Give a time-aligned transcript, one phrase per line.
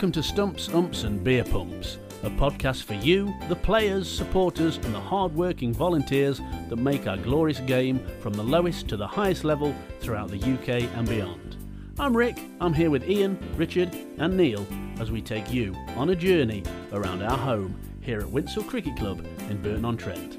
[0.00, 4.94] Welcome to Stumps, Umps, and Beer Pumps, a podcast for you, the players, supporters, and
[4.94, 9.74] the hard-working volunteers that make our glorious game from the lowest to the highest level
[10.00, 11.58] throughout the UK and beyond.
[11.98, 14.66] I'm Rick, I'm here with Ian, Richard, and Neil
[14.98, 16.62] as we take you on a journey
[16.92, 20.38] around our home here at Winshill Cricket Club in Burton-on-Trent.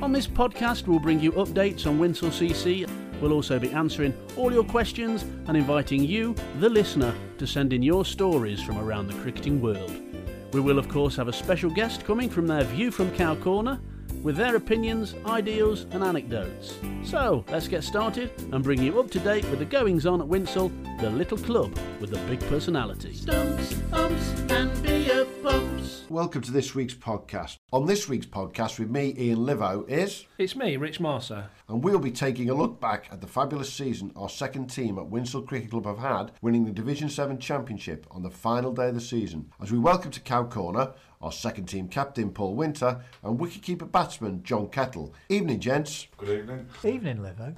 [0.00, 2.88] On this podcast, we'll bring you updates on Winshill CC.
[3.20, 7.82] We'll also be answering all your questions and inviting you, the listener, to send in
[7.82, 9.92] your stories from around the cricketing world.
[10.52, 13.80] We will, of course, have a special guest coming from their view from Cow Corner
[14.26, 16.80] with their opinions, ideals, and anecdotes.
[17.04, 20.26] So, let's get started and bring you up to date with the goings on at
[20.26, 23.14] Winshill, the little club with the big personality.
[23.14, 26.06] Stumps, umps, and beer pumps.
[26.08, 27.58] Welcome to this week's podcast.
[27.72, 31.48] On this week's podcast with me, Ian Livo, is, It's me, Rich Marser.
[31.68, 35.04] and we'll be taking a look back at the fabulous season our second team at
[35.04, 38.94] Winshill Cricket Club have had, winning the Division 7 Championship on the final day of
[38.94, 39.52] the season.
[39.62, 44.42] As we welcome to Cow Corner, our second team captain Paul Winter and wicketkeeper batsman
[44.42, 45.14] John Kettle.
[45.28, 46.06] Evening, gents.
[46.16, 46.66] Good evening.
[46.84, 47.54] Evening, Livo.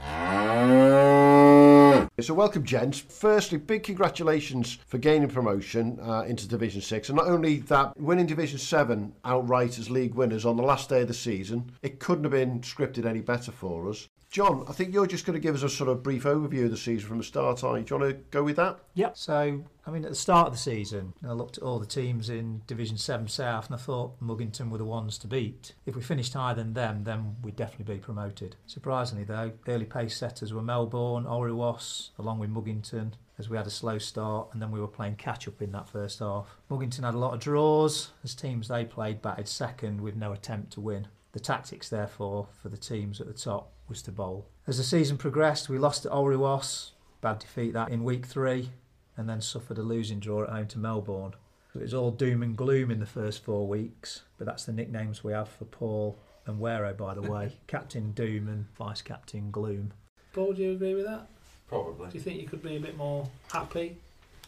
[2.21, 2.99] So, welcome, gents.
[2.99, 7.09] Firstly, big congratulations for gaining promotion uh, into Division 6.
[7.09, 11.03] And not only that, winning Division 7 outright as league winners on the last day
[11.03, 14.09] of the season, it couldn't have been scripted any better for us.
[14.31, 16.71] John, I think you're just going to give us a sort of brief overview of
[16.71, 17.85] the season from the start, are you?
[17.85, 18.79] Do you want to go with that?
[18.93, 19.17] Yep.
[19.17, 22.29] So, I mean, at the start of the season, I looked at all the teams
[22.29, 25.73] in Division 7 South and I thought Mugginton were the ones to beat.
[25.87, 28.57] If we finished higher than them, then we'd definitely be promoted.
[28.67, 33.71] Surprisingly, though, early pace setters were Melbourne, Oriwas, along with Mugginton, as we had a
[33.71, 36.59] slow start and then we were playing catch up in that first half.
[36.71, 40.75] Mugginton had a lot of draws as teams they played batted second with no attempt
[40.75, 41.09] to win.
[41.33, 44.47] The tactics, therefore, for the teams at the top was to bowl.
[44.67, 46.91] As the season progressed, we lost at Oriwas,
[47.21, 48.71] bad defeat that in week three,
[49.17, 51.33] and then suffered a losing draw at home to Melbourne.
[51.73, 54.73] So it was all doom and gloom in the first four weeks, but that's the
[54.73, 59.51] nicknames we have for Paul and Wero, by the way Captain Doom and Vice Captain
[59.51, 59.93] Gloom.
[60.33, 61.27] Paul, do you agree with that?
[61.69, 62.09] Probably.
[62.09, 63.97] Do you think you could be a bit more happy,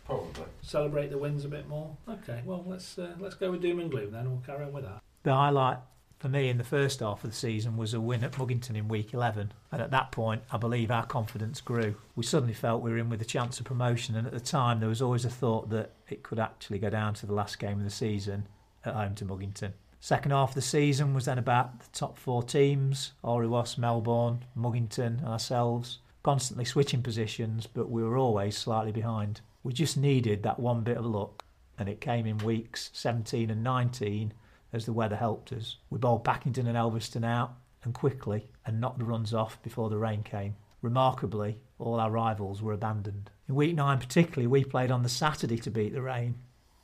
[0.07, 0.45] Probably.
[0.63, 1.95] celebrate the wins a bit more?
[2.09, 4.31] Okay, well let's uh, let's go with doom and gloom then.
[4.31, 5.03] We'll carry on with that.
[5.23, 5.79] The highlight
[6.21, 8.89] for me in the first half of the season was a win at Mugginton in
[8.89, 9.53] week 11.
[9.73, 11.97] And at that point, I believe our confidence grew.
[12.15, 14.15] We suddenly felt we were in with a chance of promotion.
[14.15, 17.15] And at the time, there was always a thought that it could actually go down
[17.15, 18.47] to the last game of the season
[18.85, 19.73] at home to Mugginton.
[19.99, 25.25] Second half of the season was then about the top four teams Oriwas, Melbourne, Mugginton,
[25.25, 26.01] ourselves.
[26.23, 29.41] Constantly switching positions, but we were always slightly behind.
[29.63, 31.47] We just needed that one bit of luck,
[31.79, 34.35] and it came in weeks 17 and 19
[34.73, 35.77] as the weather helped us.
[35.91, 39.99] We bowled Packington and Elvaston out and quickly and knocked the runs off before the
[39.99, 40.57] rain came.
[40.83, 43.31] Remarkably, all our rivals were abandoned.
[43.49, 46.37] In week nine, particularly, we played on the Saturday to beat the rain.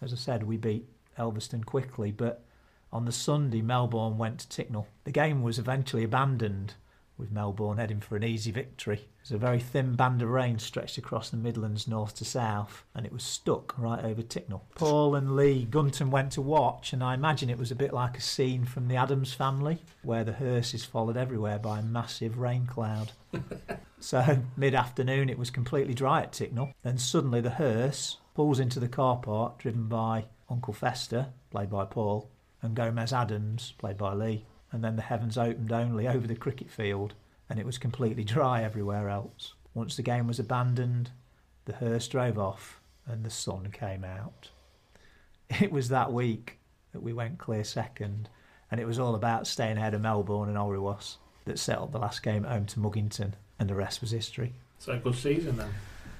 [0.03, 0.87] As I said, we beat
[1.19, 2.44] Elvaston quickly, but
[2.93, 4.87] on the Sunday, Melbourne went to Ticknall.
[5.05, 6.75] The game was eventually abandoned
[7.17, 9.09] with Melbourne heading for an easy victory.
[9.28, 13.05] There's a very thin band of rain stretched across the Midlands north to south, and
[13.05, 14.61] it was stuck right over Ticknall.
[14.76, 18.17] Paul and Lee Gunton went to watch, and I imagine it was a bit like
[18.17, 22.38] a scene from the Addams family, where the hearse is followed everywhere by a massive
[22.38, 23.11] rain cloud.
[23.99, 26.72] so, mid afternoon, it was completely dry at Ticknall.
[26.84, 31.84] Then suddenly, the hearse pulls into the car park, driven by Uncle Fester, played by
[31.84, 32.31] Paul,
[32.62, 34.44] and Gomez Addams, played by Lee.
[34.70, 37.14] And then the heavens opened only over the cricket field
[37.48, 39.54] and it was completely dry everywhere else.
[39.75, 41.10] Once the game was abandoned,
[41.66, 44.50] the hearse drove off and the sun came out.
[45.60, 46.58] It was that week
[46.93, 48.28] that we went clear second,
[48.70, 52.22] and it was all about staying ahead of Melbourne and Oriwas that settled the last
[52.22, 54.54] game at home to Mugginton, and the rest was history.
[54.78, 55.70] So good season then.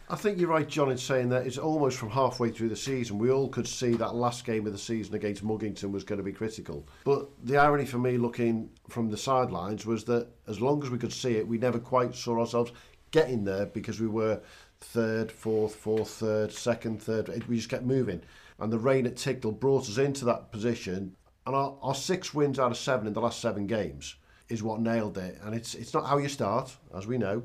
[0.09, 3.19] I think you're right, John, in saying that it's almost from halfway through the season.
[3.19, 6.25] We all could see that last game of the season against Mugginton was going to
[6.25, 6.87] be critical.
[7.03, 10.99] But the irony for me, looking from the sidelines, was that as long as we
[10.99, 12.71] could see it, we never quite saw ourselves
[13.11, 14.41] getting there because we were
[14.81, 17.29] third, fourth, fourth, third, second, third.
[17.49, 18.23] We just kept moving.
[18.61, 21.17] And the rain at Ticknall brought us into that position.
[21.47, 24.15] And our, our six wins out of seven in the last seven games
[24.49, 25.41] is what nailed it.
[25.43, 27.43] And it's it's not how you start, as we know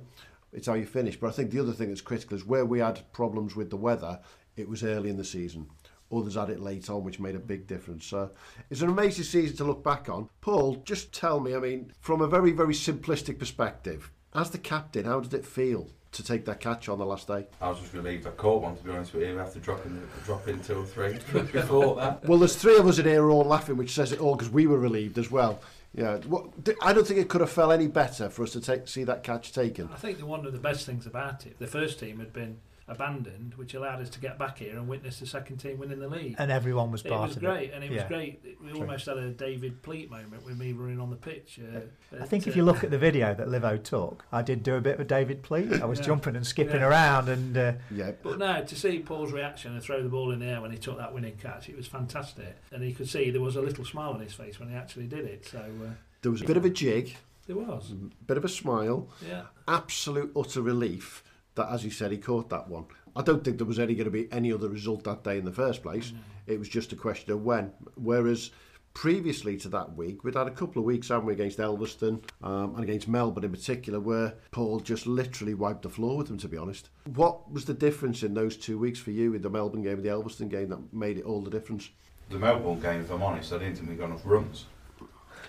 [0.53, 1.19] it's how you finish.
[1.19, 3.77] But I think the other thing that's critical is where we had problems with the
[3.77, 4.19] weather,
[4.55, 5.67] it was early in the season.
[6.13, 8.05] Others had it late on, which made a big difference.
[8.05, 8.31] So
[8.69, 10.29] it's an amazing season to look back on.
[10.41, 15.05] Paul, just tell me, I mean, from a very, very simplistic perspective, as the captain,
[15.05, 17.47] how did it feel to take that catch on the last day?
[17.61, 20.61] I was just relieved I caught one, to be honest with you, after dropping, dropping
[20.61, 22.27] two or three before that.
[22.27, 24.67] Well, there's three of us in here all laughing, which says it all because we
[24.67, 25.61] were relieved as well.
[25.93, 26.51] Yeah, what,
[26.81, 29.23] I don't think it could have felt any better for us to take, see that
[29.23, 29.89] catch taken.
[29.91, 33.53] I think one of the best things about it, the first team had been abandoned,
[33.55, 36.35] which allowed us to get back here and witness the second team winning the league.
[36.37, 37.41] And everyone was part of it.
[37.41, 38.03] Was great, and it yeah.
[38.03, 38.57] was great.
[38.61, 38.81] We True.
[38.81, 41.59] almost had a David Pleat moment with me running on the pitch.
[41.59, 41.79] Uh,
[42.19, 44.81] I think if you look at the video that Livo took, I did do a
[44.81, 45.81] bit of a David Pleat.
[45.81, 46.05] I was yeah.
[46.05, 46.87] jumping and skipping yeah.
[46.87, 48.11] around, and uh, yeah.
[48.21, 50.77] But no, to see Paul's reaction and throw the ball in the air when he
[50.77, 53.85] took that winning catch, it was fantastic, and he could see there was a little
[53.85, 55.47] smile on his face when he actually did it.
[55.47, 55.59] So.
[55.59, 55.91] Uh,
[56.21, 57.15] there was a bit of a jig.
[57.47, 57.91] There was.
[57.91, 59.09] A bit of a smile.
[59.27, 59.43] Yeah.
[59.67, 61.23] Absolute utter relief
[61.61, 62.85] that, as he said, he caught that one.
[63.15, 65.45] I don't think there was any going to be any other result that day in
[65.45, 66.13] the first place.
[66.47, 67.71] It was just a question of when.
[67.95, 68.51] Whereas
[68.93, 72.75] previously to that week, we'd had a couple of weeks, haven't we, against Elvaston um,
[72.75, 76.47] and against Melbourne in particular, where Paul just literally wiped the floor with them, to
[76.47, 76.89] be honest.
[77.13, 80.03] What was the difference in those two weeks for you in the Melbourne game and
[80.03, 81.89] the Elvaston game that made it all the difference?
[82.29, 84.65] The Melbourne game, if I'm honest, I didn't think we got enough runs.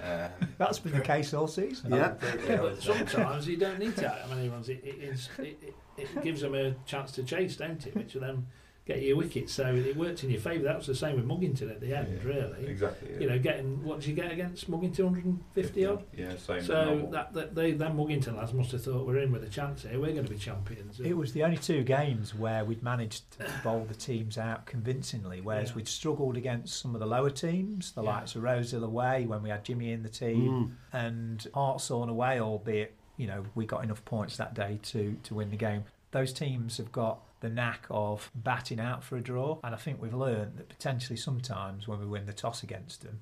[0.02, 1.92] Um, That's been the case all season.
[1.92, 2.14] Yeah.
[2.48, 4.68] yeah but sometimes you don't need to have many runs.
[4.68, 7.94] It, it, it, it, gives them a chance to chase, don't it?
[7.94, 8.46] Which will then
[8.84, 9.48] get your a wicket.
[9.48, 10.64] So it worked in your favour.
[10.64, 12.66] That was the same with Mugginton at the end, yeah, really.
[12.66, 13.10] Exactly.
[13.12, 13.20] Yeah.
[13.20, 15.04] You know, getting what did you get against Mugginton?
[15.04, 16.04] 150 odd.
[16.16, 16.62] Yeah, same.
[16.62, 19.82] So that, that they them Mugginton lads must have thought we're in with a chance
[19.82, 20.00] here.
[20.00, 20.98] We're going to be champions.
[21.00, 25.40] It was the only two games where we'd managed to bowl the teams out convincingly,
[25.40, 25.76] whereas yeah.
[25.76, 28.10] we'd struggled against some of the lower teams, the yeah.
[28.10, 30.98] likes of Rosehill away when we had Jimmy in the team, mm.
[30.98, 35.50] and Hartshorne away, albeit you know we got enough points that day to to win
[35.50, 35.84] the game.
[36.12, 39.58] Those teams have got the knack of batting out for a draw.
[39.62, 43.20] And I think we've learned that potentially sometimes when we win the toss against them,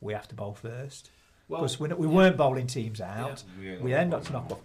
[0.00, 1.10] we have to bowl first.
[1.48, 2.14] Because well, we, we yeah.
[2.14, 3.44] weren't bowling teams out.
[3.62, 3.76] Yeah.
[3.80, 4.60] We then got to knock off.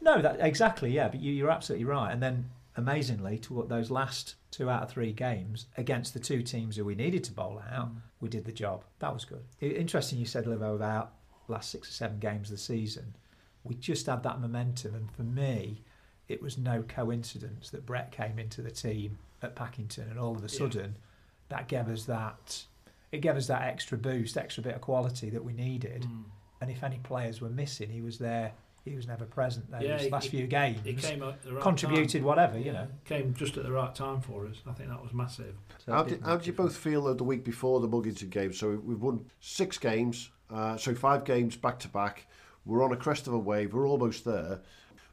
[0.00, 1.08] No, that exactly, yeah.
[1.08, 2.12] But you, are absolutely right.
[2.12, 6.76] And then, amazingly, to those last two out of three games against the two teams
[6.76, 8.00] who we needed to bowl out, mm.
[8.20, 8.84] we did the job.
[8.98, 9.44] That was good.
[9.60, 11.14] Interesting, you said Livo about
[11.48, 13.14] last six or seven games of the season.
[13.62, 15.82] We just had that momentum, and for me,
[16.28, 20.44] it was no coincidence that Brett came into the team at Packington, and all of
[20.44, 21.56] a sudden, yeah.
[21.56, 22.64] that gave us that.
[23.12, 26.02] It gave us that extra boost, extra bit of quality that we needed.
[26.02, 26.24] Mm.
[26.60, 28.52] And if any players were missing, he was there.
[28.84, 30.80] He was never present those yeah, last he, few games.
[30.84, 32.22] He came at the right contributed time.
[32.22, 32.86] whatever, yeah, you know.
[33.06, 34.56] Came just at the right time for us.
[34.66, 35.54] I think that was massive.
[35.84, 38.52] So how did, how did you both feel the week before the Mugginton game?
[38.52, 42.26] So we've won six games, uh, so five games back to back.
[42.66, 43.72] We're on a crest of a wave.
[43.72, 44.60] We're almost there.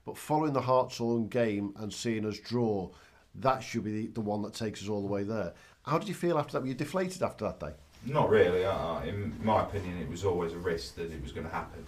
[0.05, 2.89] But following the Hartshorne game and seeing us draw,
[3.35, 5.53] that should be the, the one that takes us all the way there.
[5.85, 6.61] How did you feel after that?
[6.61, 7.73] Were you deflated after that day?
[8.05, 8.65] Not really.
[8.65, 11.85] Uh, in my opinion, it was always a risk that it was going to happen.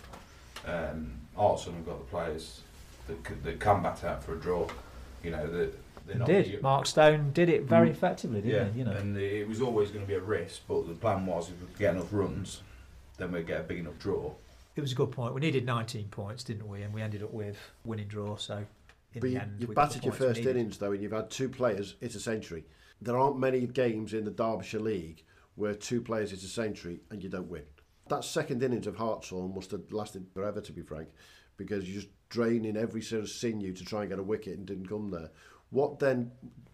[0.68, 2.62] Um, Hartshorne have got the players
[3.08, 4.68] that, could, that can bat out for a draw.
[5.24, 5.74] You know, that
[6.06, 6.62] they're not did.
[6.62, 7.92] Mark Stone did it very mm.
[7.92, 8.72] effectively, didn't yeah.
[8.74, 8.80] he?
[8.80, 11.50] You know, and it was always going to be a risk, but the plan was
[11.50, 12.62] if we get enough runs,
[13.18, 14.32] then we'd get a big enough draw
[14.76, 15.34] it was a good point.
[15.34, 16.82] We needed 19 points, didn't we?
[16.82, 18.36] And we ended up with a winning draw.
[18.38, 18.66] So in
[19.14, 21.96] but the you, end, you've batted your first innings though, and you've had two players
[22.00, 22.66] hit a century.
[23.02, 25.24] There aren't many games in the Derbyshire League
[25.56, 27.64] where two players hit a century and you don't win.
[28.10, 31.10] That second innings of Hartshorne must have lasted forever, to be frank,
[31.58, 34.66] because you're just draining every sort of sinew to try and get a wicket and
[34.66, 35.30] didn't come there.
[35.70, 36.32] What then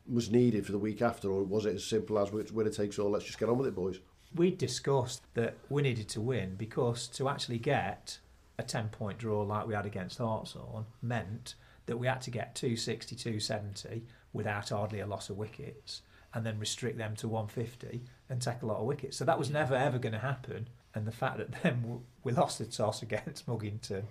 [0.07, 3.11] was needed for the week after, or was it as simple as winner takes all?
[3.11, 3.99] Let's just get on with it, boys.
[4.35, 8.19] We discussed that we needed to win because to actually get
[8.57, 11.55] a 10 point draw like we had against Hartshorne meant
[11.85, 16.59] that we had to get 260, 270 without hardly a loss of wickets and then
[16.59, 19.17] restrict them to 150 and take a lot of wickets.
[19.17, 20.67] So that was never ever going to happen.
[20.93, 24.03] And the fact that then we lost the toss against Mugginton,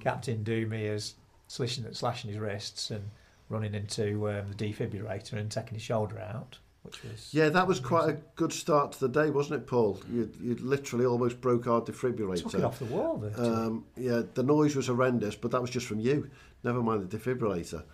[0.00, 1.14] Captain Doomy is
[1.48, 3.10] slashing, slashing his wrists and
[3.48, 6.58] running into um, the defibrillator and taking his shoulder out.
[6.82, 10.00] Which was yeah, that was quite a good start to the day, wasn't it, Paul?
[10.10, 12.42] You, you literally almost broke our defibrillator.
[12.42, 13.30] Took it off the wall.
[13.36, 16.30] Um, yeah, the noise was horrendous, but that was just from you.
[16.64, 17.84] Never mind the defibrillator.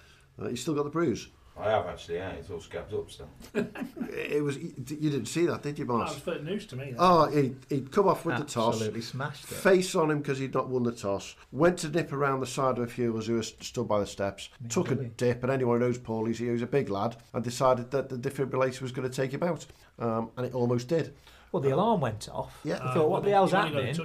[0.41, 1.29] Uh, you still got the bruise.
[1.59, 2.31] I have actually, yeah.
[2.31, 3.29] It's all scabbed up still.
[3.55, 4.59] it was.
[4.59, 4.73] You
[5.11, 6.09] didn't see that, did you, Mark?
[6.09, 6.93] That was first news to me.
[6.93, 6.99] That.
[6.99, 8.75] Oh, he, he'd come off with Absolutely the toss.
[8.75, 9.55] Absolutely smashed it.
[9.55, 11.35] Face on him because he'd not won the toss.
[11.53, 14.01] Went to nip around the side of a few of us who were stood by
[14.01, 14.51] the steps.
[14.69, 17.43] took a dip, and anyone who knows Paul, he's, he was a big lad, and
[17.43, 19.65] decided that the defibrillator was going to take him out.
[19.99, 21.15] Um, and it almost did.
[21.57, 22.61] Well, the alarm went off.
[22.65, 22.81] Yeah.
[22.87, 23.87] I thought, what the hell's happening?
[23.87, 23.99] It,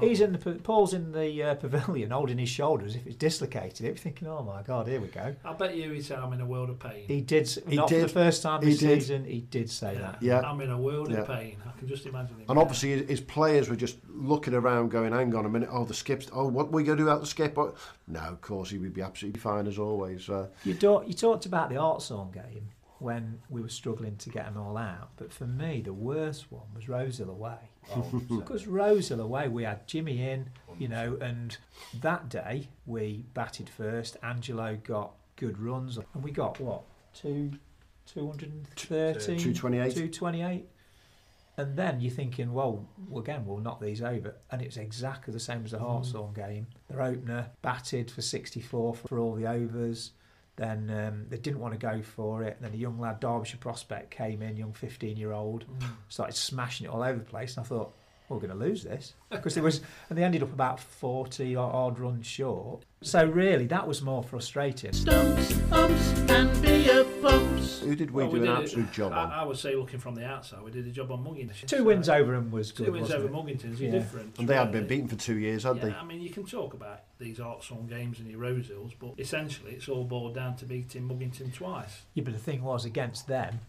[0.00, 2.96] He's in the Paul's in the uh, pavilion, holding his shoulders.
[2.96, 5.92] If it's dislocated, he'd be thinking, "Oh my God, here we go." I bet you
[5.92, 7.48] he said, "I'm in a world of pain." He did.
[7.68, 8.02] He not did.
[8.02, 9.00] for the first time He this did.
[9.02, 9.24] season.
[9.24, 10.00] He did say yeah.
[10.00, 10.18] that.
[10.20, 10.40] Yeah.
[10.40, 11.18] I'm in a world Yeah.
[11.18, 11.58] of pain.
[11.64, 12.46] I can just imagine him.
[12.48, 15.68] And obviously, his, his players were just looking around, going, "Hang on a minute!
[15.70, 16.26] Oh, the skips!
[16.32, 17.74] Oh, what are we going to do out the skip?" Oh,
[18.08, 20.28] no, of course he would be absolutely fine as always.
[20.28, 24.46] Uh, You, do, you talked about the Artsong game when we were struggling to get
[24.46, 27.58] them all out, but for me, the worst one was Rosehill away.
[27.94, 31.56] Oh, Because Rosehill away, we had Jimmy in, you know, and
[32.00, 34.16] that day we batted first.
[34.22, 36.82] Angelo got good runs, and we got what
[37.14, 37.52] two,
[38.06, 39.94] two hundred and thirty, 228.
[39.94, 40.68] two twenty eight.
[41.58, 44.34] And then you're thinking, well, well, again, we'll knock these over.
[44.50, 45.86] And it's exactly the same as the mm-hmm.
[45.86, 46.66] Hartshorne game.
[46.90, 50.12] Their opener batted for 64 for all the overs.
[50.56, 52.56] Then um, they didn't want to go for it.
[52.60, 55.66] Then a young lad, Derbyshire prospect, came in, young 15 year old,
[56.08, 57.56] started smashing it all over the place.
[57.56, 57.94] And I thought,
[58.28, 61.98] we're going to lose this because there was, and they ended up about 40 odd
[61.98, 62.84] runs short.
[63.02, 64.92] So really, that was more frustrating.
[64.92, 67.80] Stumps, umps, and beer pumps.
[67.80, 69.30] who did we Well, do an did it- absolute job I, on?
[69.32, 71.66] I would say, looking from the outside, we did a job on Mugginton.
[71.66, 72.86] Two wins over him was good.
[72.86, 73.58] Two wins wasn't over it?
[73.58, 73.90] Mugginton's Yeah.
[73.92, 74.38] different.
[74.38, 75.92] And they hadn't been beaten for two years, had yeah, they?
[75.92, 79.88] I mean, you can talk about these Artsong games and your Rosehills, but essentially it's
[79.88, 82.02] all boiled down to beating Mugginton twice.
[82.14, 83.60] Yeah, but the thing was, against them,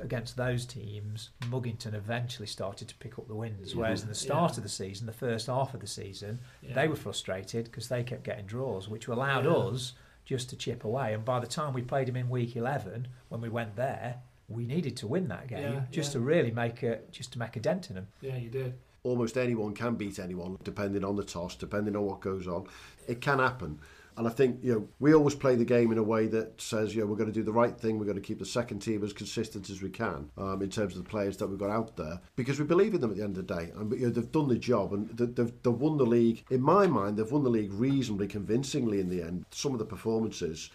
[0.00, 3.74] against those teams, Mugginton eventually started to pick up the wins.
[3.74, 4.56] Whereas in the start Yeah.
[4.58, 6.74] of the season, the first half of the season, Yeah.
[6.74, 9.52] they were frustrated because they kept getting draws, which allowed Yeah.
[9.52, 9.92] us
[10.24, 11.14] just to chip away.
[11.14, 14.66] And by the time we played them in week eleven, when we went there, we
[14.66, 16.12] needed to win that game Yeah, just yeah.
[16.14, 18.08] to really make a just to make a dent in them.
[18.20, 18.74] Yeah, you did.
[19.04, 22.68] Almost anyone can beat anyone, depending on the toss, depending on what goes on.
[23.08, 23.80] It can happen.
[24.16, 26.94] And I think, you know, we always play the game in a way that says,
[26.94, 27.98] you know, we're going to do the right thing.
[27.98, 30.96] We're going to keep the second team as consistent as we can um, in terms
[30.96, 33.22] of the players that we've got out there because we believe in them at the
[33.22, 33.72] end of the day.
[33.76, 36.44] And you know, they've done the job and they- they've, they've won the league.
[36.50, 39.46] In my mind, they've won the league reasonably convincingly in the end.
[39.50, 40.70] Some of the performances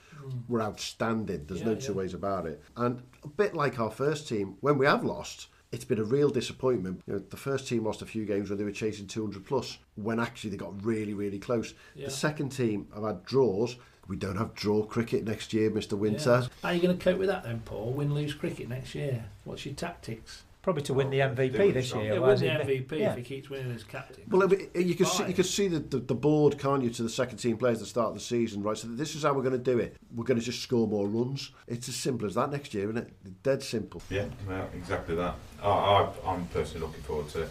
[0.47, 1.45] were outstanding.
[1.45, 1.97] There's no two yeah.
[1.97, 2.61] ways about it.
[2.75, 6.29] And a bit like our first team, when we have lost, it's been a real
[6.29, 7.01] disappointment.
[7.07, 9.77] You know, the first team lost a few games where they were chasing 200 plus,
[9.95, 11.73] when actually they got really, really close.
[11.95, 12.05] Yeah.
[12.05, 13.75] The second team have had draws.
[14.07, 15.97] We don't have draw cricket next year, Mr.
[15.97, 16.41] Winter.
[16.43, 16.47] Yeah.
[16.63, 17.91] How are you going to cope with that then, Paul?
[17.91, 19.25] Win lose cricket next year?
[19.43, 20.43] What's your tactics?
[20.67, 22.03] Probably to win oh, the MVP this strong.
[22.03, 22.15] year.
[22.15, 23.11] Yeah, whereas win the MVP yeah.
[23.11, 24.25] if he keeps winning as captain.
[24.27, 27.03] Well, I you can see, you can see the, the, the board, can't you, to
[27.03, 28.77] the second team players at the start of the season, right?
[28.77, 29.95] So this is how we're going to do it.
[30.13, 31.51] We're going to just score more runs.
[31.67, 33.43] It's as simple as that next year, isn't it?
[33.43, 34.01] Dead simple.
[34.09, 35.35] Yeah, well, exactly that.
[35.63, 37.47] I, I, I'm personally looking forward to,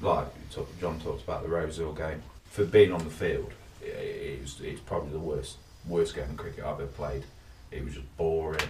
[0.00, 2.22] like talk, John talked about the Roseville game.
[2.44, 3.50] For being on the field,
[3.82, 5.56] it, it was, it's probably the worst
[5.88, 7.24] worst game of cricket I've ever played.
[7.72, 8.60] It was just boring.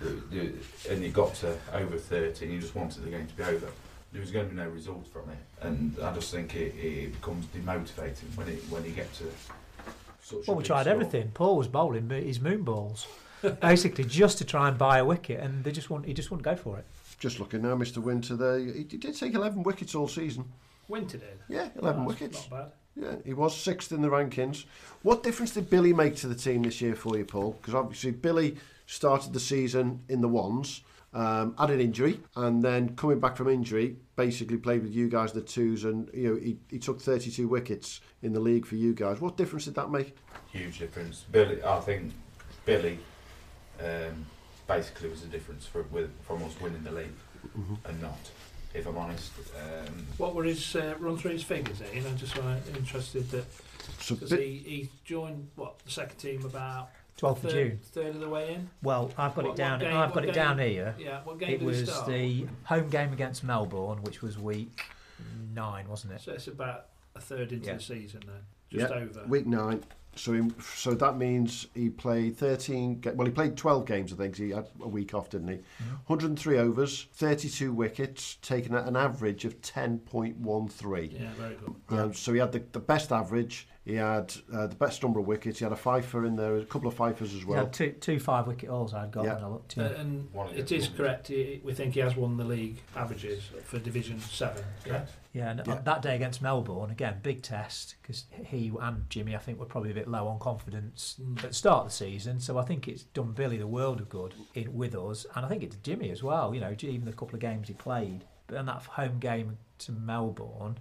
[0.00, 0.52] The, the,
[0.92, 3.66] and you got to over 30 and you just wanted the game to be over.
[4.12, 5.38] There was going to be no result from it.
[5.60, 9.24] And I just think it, it becomes demotivating when, it, when you get to
[10.22, 10.92] such a Well, we tried score.
[10.92, 11.30] everything.
[11.34, 13.06] Paul was bowling mo- his moon balls,
[13.60, 16.06] basically just to try and buy a wicket, and they just wouldn't.
[16.06, 16.84] He just wouldn't go for it.
[17.18, 17.98] Just looking now, Mr.
[17.98, 20.44] Winter, there, he, he did take 11 wickets all season.
[20.88, 21.38] Winter did.
[21.48, 22.46] Yeah, 11 Oh, wickets.
[22.50, 22.72] Not bad.
[22.96, 24.66] Yeah, he was sixth in the rankings.
[25.02, 27.52] What difference did Billy make to the team this year for you, Paul?
[27.60, 32.96] Because obviously Billy started the season in the ones, um, had an injury, and then
[32.96, 36.58] coming back from injury, basically played with you guys the twos, and you know he,
[36.70, 39.20] he took 32 wickets in the league for you guys.
[39.20, 40.16] What difference did that make?
[40.50, 41.24] Huge difference.
[41.30, 42.12] Billy, I think
[42.64, 42.98] Billy
[43.80, 44.26] um,
[44.66, 47.14] basically was the difference for, with, from us winning the league
[47.84, 48.18] and not.
[48.72, 49.30] if I'm honest.
[49.60, 51.80] Um, What were his uh, run through his figures?
[51.82, 51.96] Eh?
[51.96, 53.44] You know, just uh, interested that
[54.00, 57.78] So because he, he joined what the second team about 12th of June.
[57.82, 58.68] third of the way in.
[58.82, 59.78] Well, I've got What- it down.
[59.80, 60.94] game- I've what got it game- down here.
[60.98, 62.06] Yeah, what game It did he was start?
[62.08, 64.82] the home game against Melbourne, which was week
[65.54, 66.20] nine, wasn't it?
[66.20, 67.74] So it's about a third into Yeah.
[67.74, 68.40] the season then,
[68.70, 69.24] just Yeah, over.
[69.28, 69.84] Week nine.
[70.16, 73.00] So, he, so that means he played 13.
[73.00, 74.36] ga- Well, he played 12 games, I think.
[74.36, 75.58] He had a week off, didn't he?
[76.06, 81.10] 103 overs, 32 wickets, taking at an average of 10.13.
[81.20, 81.74] Yeah, very good.
[81.98, 83.66] Um, so he had the, the best average.
[83.84, 85.58] He had uh, the best number of wickets.
[85.58, 87.64] He had a fifer in there, a couple of fifers as He well.
[87.64, 89.34] had two, two five wicket hauls I'd got Yeah.
[89.34, 89.76] when I looked.
[89.76, 91.28] Uh, and One of it the- is correct.
[91.28, 94.64] He, we think he has won the league averages for Division Seven.
[94.84, 95.10] Correct.
[95.34, 95.80] Yeah, and Yeah.
[95.84, 99.90] that day against Melbourne, again, big test because he and Jimmy, I think, were probably
[99.90, 101.42] a bit low on confidence Mm.
[101.44, 102.40] at the start of the season.
[102.40, 105.48] So I think it's done Billy the world of good in, with us, and I
[105.50, 106.54] think it did Jimmy as well.
[106.54, 109.92] You know, even the couple of games he played, but in that home game to
[109.92, 110.78] Melbourne,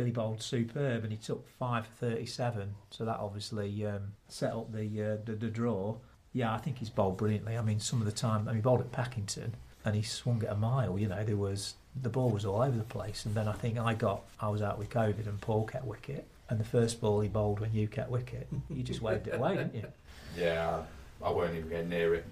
[0.00, 2.74] Billy bowled superb, and he took five for thirty-seven.
[2.90, 5.96] So that obviously um, set up the, uh, the the draw.
[6.32, 7.58] Yeah, I think he's bowled brilliantly.
[7.58, 10.42] I mean, some of the time, I mean, he bowled at Packington, and he swung
[10.42, 10.98] it a mile.
[10.98, 13.78] You know, there was the ball was all over the place, and then I think
[13.78, 17.20] I got I was out with COVID, and Paul kept wicket, and the first ball
[17.20, 19.86] he bowled when you kept wicket, you just waved it away, didn't you?
[20.34, 20.82] yeah,
[21.22, 22.24] I, weren't even getting near it.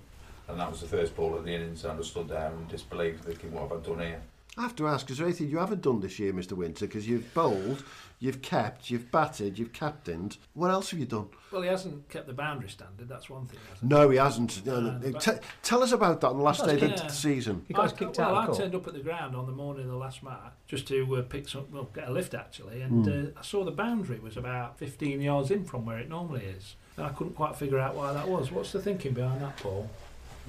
[0.49, 3.21] And that was the first ball of the innings, and I stood there in disbelief,
[3.21, 4.23] thinking, what have I done here?
[4.57, 6.53] I have to ask, is there anything you haven't done this year, Mr.
[6.53, 6.87] Winter?
[6.87, 7.85] Because you've bowled,
[8.19, 10.37] you've kept, you've batted, you've captained.
[10.55, 11.29] What else have you done?
[11.53, 13.09] Well, he hasn't kept the boundary standard.
[13.09, 13.61] That's one thing.
[13.73, 14.67] Hasn't No, he hasn't.
[14.67, 14.89] No, no.
[14.89, 17.65] Uh, but- tell us about that on the last day of the season.
[17.69, 18.37] He got us I, kicked well, out.
[18.37, 20.53] I of the turned up at the ground on the morning of the last match
[20.67, 23.27] just to uh, pick some, well, get a lift actually, and Hmm.
[23.37, 26.75] uh, I saw the boundary was about 15 yards in from where it normally is,
[26.97, 28.51] and I couldn't quite figure out why that was.
[28.51, 29.89] What's the thinking behind that, Paul?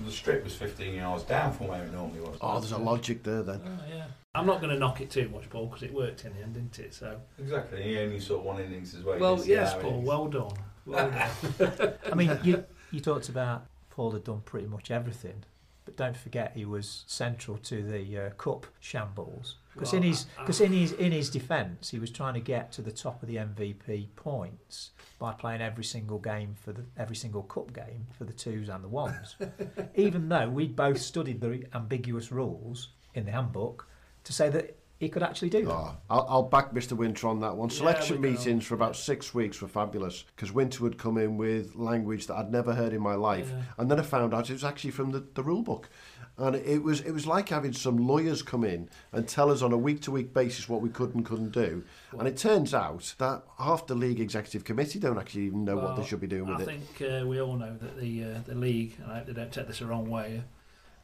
[0.05, 2.37] The strip was 15 yards down from where it normally was.
[2.41, 3.61] Oh, there's a logic there then.
[3.65, 4.05] Oh, yeah.
[4.35, 6.53] I'm not going to knock it too much, Paul, because it worked in the end,
[6.53, 6.93] didn't it?
[6.93, 9.15] So, Exactly, he only saw one innings as well.
[9.15, 9.91] You well, yes, Paul.
[9.91, 10.51] innings- Well done.
[10.85, 11.11] Well
[11.59, 11.93] done.
[12.11, 15.43] I mean, you you talked about Paul had done pretty much everything,
[15.89, 19.55] but don't forget he was central to the uh, cup shambles.
[19.73, 22.83] Because in his because in his in his defence, he was trying to get to
[22.83, 27.41] the top of the MVP points by playing every single game for the every single
[27.41, 29.35] cup game for the twos and the ones.
[29.95, 33.87] Even though we both studied the ambiguous rules in the handbook
[34.25, 35.71] to say that he could actually do that.
[35.73, 36.91] Oh, I'll, I'll back Mr.
[36.93, 37.69] Winter on that one.
[37.69, 38.35] Selection we go.
[38.37, 42.35] meetings for about six weeks were fabulous because Winter would come in with language that
[42.35, 43.61] I'd never heard in my life, Yeah.
[43.77, 45.89] and then I found out it was actually from the, the rule book.
[46.37, 49.73] And it was it was like having some lawyers come in and tell us on
[49.73, 51.83] a week to week basis what we could and couldn't do.
[52.17, 55.97] And it turns out that half the league executive committee don't actually even know what
[55.97, 56.69] they should be doing with I it.
[56.69, 59.33] I think uh, we all know that the uh, the league, and I hope they
[59.33, 60.41] don't take this the wrong way,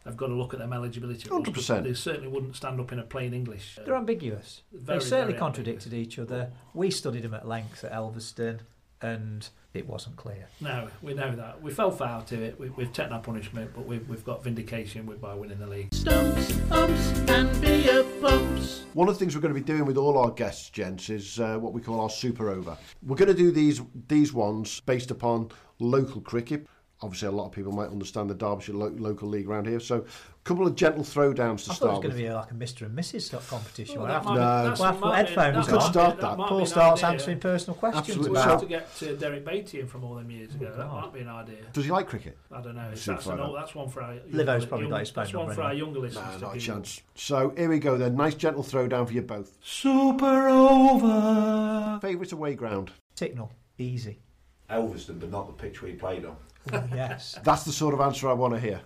[0.05, 1.83] have got to look at them eligibility 100%.
[1.83, 3.79] They certainly wouldn't stand up in a plain English.
[3.83, 4.61] They're ambiguous.
[4.71, 6.51] very, they certainly very contradicted each other.
[6.73, 8.59] We studied them at length at Elvaston,
[9.01, 10.47] and it wasn't clear.
[10.61, 11.61] No, we know that.
[11.61, 12.59] We fell foul to it.
[12.59, 15.93] We, we've taken our punishment, but we've, we've got vindication by winning the league.
[15.93, 18.83] Stumps, umps, and beer pumps.
[18.93, 21.39] One of the things we're going to be doing with all our guests, gents, is
[21.39, 22.77] uh, what we call our super over.
[23.05, 26.67] We're going to do these these ones based upon local cricket.
[27.05, 29.79] Obviously, a lot of people might understand the Derbyshire lo- local league around here.
[29.79, 32.29] So, a couple of gentle throwdowns to I thought it was start going to be
[32.31, 32.85] like a Mr.
[32.87, 33.21] and Mrs.
[33.29, 33.95] sort of competition.
[34.01, 34.63] Well, where that after- might be- No.
[34.63, 35.91] that's- Well, I've put might be- headphones that on.
[35.93, 36.37] Start that.
[36.37, 37.13] might be Paul starts idea.
[37.13, 38.31] answering personal questions Absolutely.
[38.31, 40.73] We'll about have So- to get uh, Derek Batey in from all them years ago.
[40.75, 41.01] That Oh.
[41.01, 41.55] might be an idea.
[41.73, 42.37] Does he like cricket?
[42.51, 42.89] I don't know.
[42.91, 44.13] It's, Super that's, an, find old- that's one for our.
[44.31, 46.25] Livo's younger- probably got his That's one for our younger listeners.
[46.25, 47.01] Nah, to not a chance.
[47.13, 48.15] So, here we go then.
[48.15, 49.55] Nice gentle throwdown for you both.
[49.61, 51.99] Super over.
[52.01, 52.91] Favourite away ground?
[53.15, 54.19] Ticknall, easy.
[54.69, 56.35] Elvaston, but not the pitch we played on.
[56.93, 57.37] Yes.
[57.43, 58.81] That's the sort of answer I want to hear.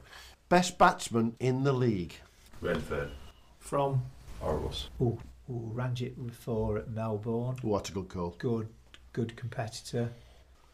[0.50, 2.16] Best batsman in the league?
[2.62, 3.12] Renford,
[3.60, 4.04] From
[4.44, 4.88] Oribus.
[5.02, 5.18] Ooh,
[5.50, 7.58] ooh, Ranjit for at Melbourne.
[7.62, 8.36] What a good call.
[8.38, 8.68] Good,
[9.14, 10.10] good competitor.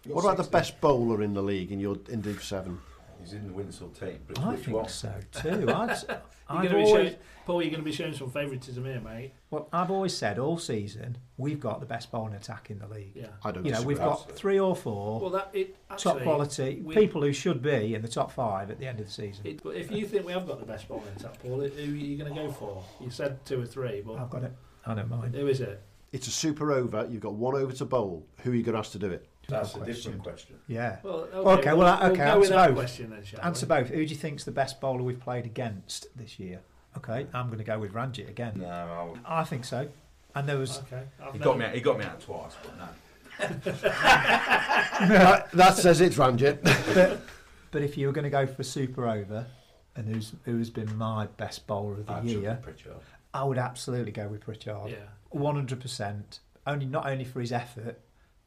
[0.07, 2.79] What about the best bowler in the league in your in Div 7?
[3.19, 4.87] He's in the Winshill team, but it's I think one?
[4.89, 5.49] so too.
[5.69, 9.33] I'd, You're I've always, showing, Paul, you're going to be showing some favouritism here, mate.
[9.49, 13.13] well, I've always said all season we've got the best bowling attack in the league.
[13.15, 13.27] Yeah.
[13.43, 14.25] I don't You know, we've disagree.
[14.27, 17.95] got three or four Well, that it actually, top quality we- people who should be
[17.95, 19.45] in the top five at the end of the season.
[19.47, 21.67] It, but if you think we have got the best bowling attack, Paul, who are
[21.67, 22.83] you going to go for?
[23.01, 24.53] You said two or three, but I've got it.
[24.85, 25.33] I don't mind.
[25.35, 25.81] who is it?
[26.11, 27.07] It's a super over.
[27.09, 28.25] You've got one over to bowl.
[28.43, 29.27] Who are you going to ask to do it?
[29.47, 29.93] That's a Question.
[29.95, 30.55] different question.
[30.67, 30.97] Yeah.
[31.03, 32.75] Well, Okay, well, I- we'll okay, go with answer both.
[32.77, 33.69] question then, shall Answer we?
[33.69, 33.89] both.
[33.89, 36.61] Who do you think's the best bowler we've played against this year?
[36.97, 38.53] Okay, I'm going to go with Ranjit again.
[38.61, 39.87] No, I'll, I think so.
[40.33, 41.03] And there was Okay.
[41.21, 41.67] I've he never- got me.
[41.73, 42.87] He got me out twice, but no.
[45.07, 46.63] that, that says it's Ranjit.
[46.93, 47.21] but,
[47.71, 49.45] but if you were going to go for a super over,
[49.95, 52.93] and who's who's been my best bowler of the I year, Pritchard.
[53.33, 54.89] I would absolutely go with Pritchard.
[54.89, 54.95] Yeah.
[55.29, 56.39] One hundred percent.
[56.67, 57.99] Only not only for his effort,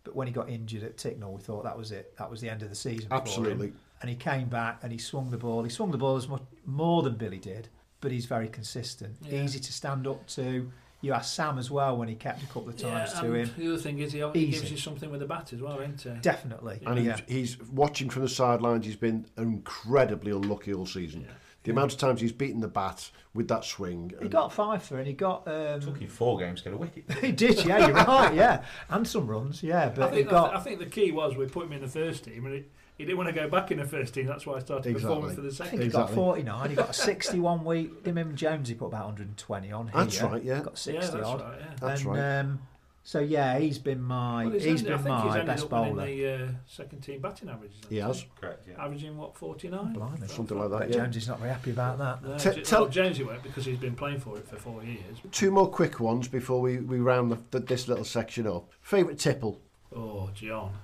[0.08, 2.16] but when he got injured at Ticknall, we thought that was it.
[2.16, 3.10] That was the end of the season.
[3.10, 3.20] for him.
[3.20, 3.72] Absolutely.
[4.00, 5.62] And he came back and he swung the ball.
[5.62, 7.68] He swung the ball as much more than Billy did,
[8.00, 9.16] but he's very consistent.
[9.20, 9.42] Yeah.
[9.42, 10.72] Easy to stand up to.
[11.02, 13.50] You asked Sam as well when he kept a couple of times yeah, to him.
[13.58, 16.00] The other thing is he, he gives you something with the bat as well, isn't
[16.00, 16.20] he?
[16.22, 16.80] Definitely.
[16.86, 17.18] And yeah.
[17.26, 18.86] he's, he's watching from the sidelines.
[18.86, 21.28] He's been incredibly unlucky all season.
[21.64, 24.14] The amount of times he's beaten the bat with that swing.
[24.22, 25.46] He got five for and he got.
[25.46, 27.04] Um, Took him four games to get a wicket.
[27.20, 28.64] he did, yeah, you're right, yeah.
[28.88, 29.88] And some runs, yeah.
[29.90, 30.56] But he think, got.
[30.56, 33.04] I think the key was we put him in the first team, and it, he
[33.04, 34.26] didn't want to go back in the first team.
[34.26, 35.70] That's why I started performing for the I second.
[35.70, 36.16] think he Exactly.
[36.16, 36.70] got 49.
[36.70, 38.06] He got a 61 week.
[38.06, 39.86] Him and Jones, he put about 120 on.
[39.88, 39.92] Here.
[39.96, 40.60] That's right, yeah.
[40.60, 41.40] Got Yeah, 60 that's odd.
[41.40, 41.58] right.
[41.60, 41.66] Yeah.
[41.80, 42.38] That's and, right.
[42.40, 42.60] Um,
[43.08, 45.64] so yeah, he's been my Well, he's ended- I been think he's my ended best
[45.64, 46.04] up bowler.
[46.04, 47.76] the uh, second team batting averages.
[47.76, 48.26] hasn't He has.
[48.38, 48.84] Correct, yeah.
[48.84, 49.92] Averaging what, 49?
[49.94, 50.28] Blimey.
[50.28, 50.94] Something like that, But yeah.
[50.96, 52.22] Jones is not very happy about that.
[52.22, 54.84] No, T- J- tell- well, Jonesy won't because he's been playing for it for four
[54.84, 55.16] years.
[55.32, 58.68] Two more quick ones before we, we round the, the, this little section up.
[58.82, 59.58] Favourite tipple?
[59.96, 60.74] Oh, John.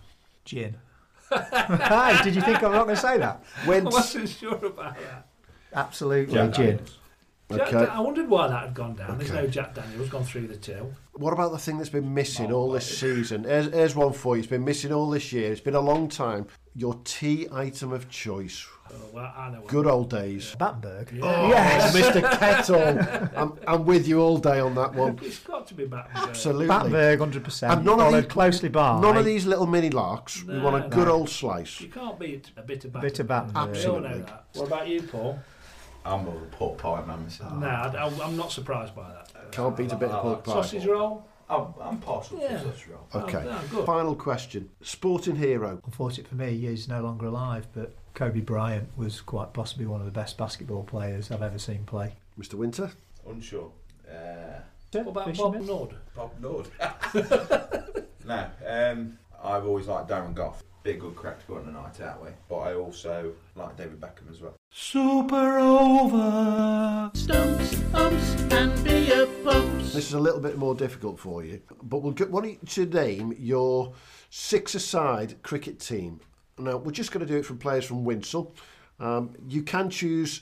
[0.46, 0.76] Gin.
[1.30, 3.44] hey, did you think I'm not going to say that?
[3.66, 5.26] I wasn't sure about that.
[5.74, 6.66] Absolutely, Jack gin.
[6.78, 6.98] Daniels.
[7.50, 7.90] Jack, Okay.
[7.90, 9.18] I wondered why that had gone down.
[9.18, 9.42] There's Okay.
[9.42, 10.92] no Jack Daniels gone through the till.
[11.12, 13.44] What about the thing that's been missing Oh, all this season?
[13.44, 14.40] Here's, here's one for you.
[14.40, 15.52] It's been missing all this year.
[15.52, 16.46] It's been a long time.
[16.74, 18.66] Your tea item of choice.
[18.90, 19.62] Oh, well, I know.
[19.66, 20.54] Good old days.
[20.58, 21.12] Battenberg.
[21.12, 21.20] Yeah.
[21.24, 21.94] Oh, Yes.
[21.94, 22.38] Mr.
[22.38, 23.28] Kettle.
[23.36, 25.18] I'm, I'm with you all day on that one.
[25.22, 26.10] It's got to be back.
[26.14, 26.66] Absolutely.
[26.66, 27.70] Battenberg, 100%.
[27.70, 30.42] And none of, these, closely by none of these little mini larks.
[30.44, 30.88] we want a no.
[30.88, 31.80] good old slice.
[31.80, 33.02] You can't beat a bit of back.
[33.02, 33.72] Bit of Battenberg.
[33.76, 34.22] We all know Absolutely.
[34.22, 34.44] that.
[34.54, 35.38] What about you, Paul?
[36.04, 37.52] I'm more of a pork pie man myself.
[37.54, 39.52] No, I, I'm not surprised by that.
[39.52, 40.52] Can't beat a bit of pork pie.
[40.52, 41.26] Sausage roll?
[41.48, 42.48] I'm, I'm partial Yeah.
[42.48, 43.06] to sausage roll.
[43.24, 43.38] Okay.
[43.46, 43.86] Oh, no, good.
[43.86, 44.68] Final question.
[44.82, 45.80] Sporting hero.
[45.84, 50.06] Unfortunate for me, he's no longer alive, but Kobe Bryant was quite possibly one of
[50.06, 52.14] the best basketball players I've ever seen play.
[52.38, 52.54] Mr.
[52.54, 52.90] Winter.
[53.28, 53.70] Unsure.
[54.08, 54.60] Uh,
[54.92, 55.66] What about Fisherman?
[55.66, 55.96] Bob Nudd?
[56.14, 56.68] Bob Lord.
[58.26, 60.62] no, um, I've always liked Darren Gough.
[60.82, 62.34] Bit good crack to go on a night out with.
[62.48, 64.54] But I also like David Beckham as well.
[64.76, 67.08] Super over.
[67.14, 69.94] Stumps, umps, and beer pumps.
[69.94, 72.86] This is a little bit more difficult for you, but we'll get want you to
[72.86, 73.92] name your
[74.30, 76.18] six-a-side cricket team.
[76.58, 78.50] Now we're just going to do it from players from Winshill.
[78.98, 80.40] Um, you can choose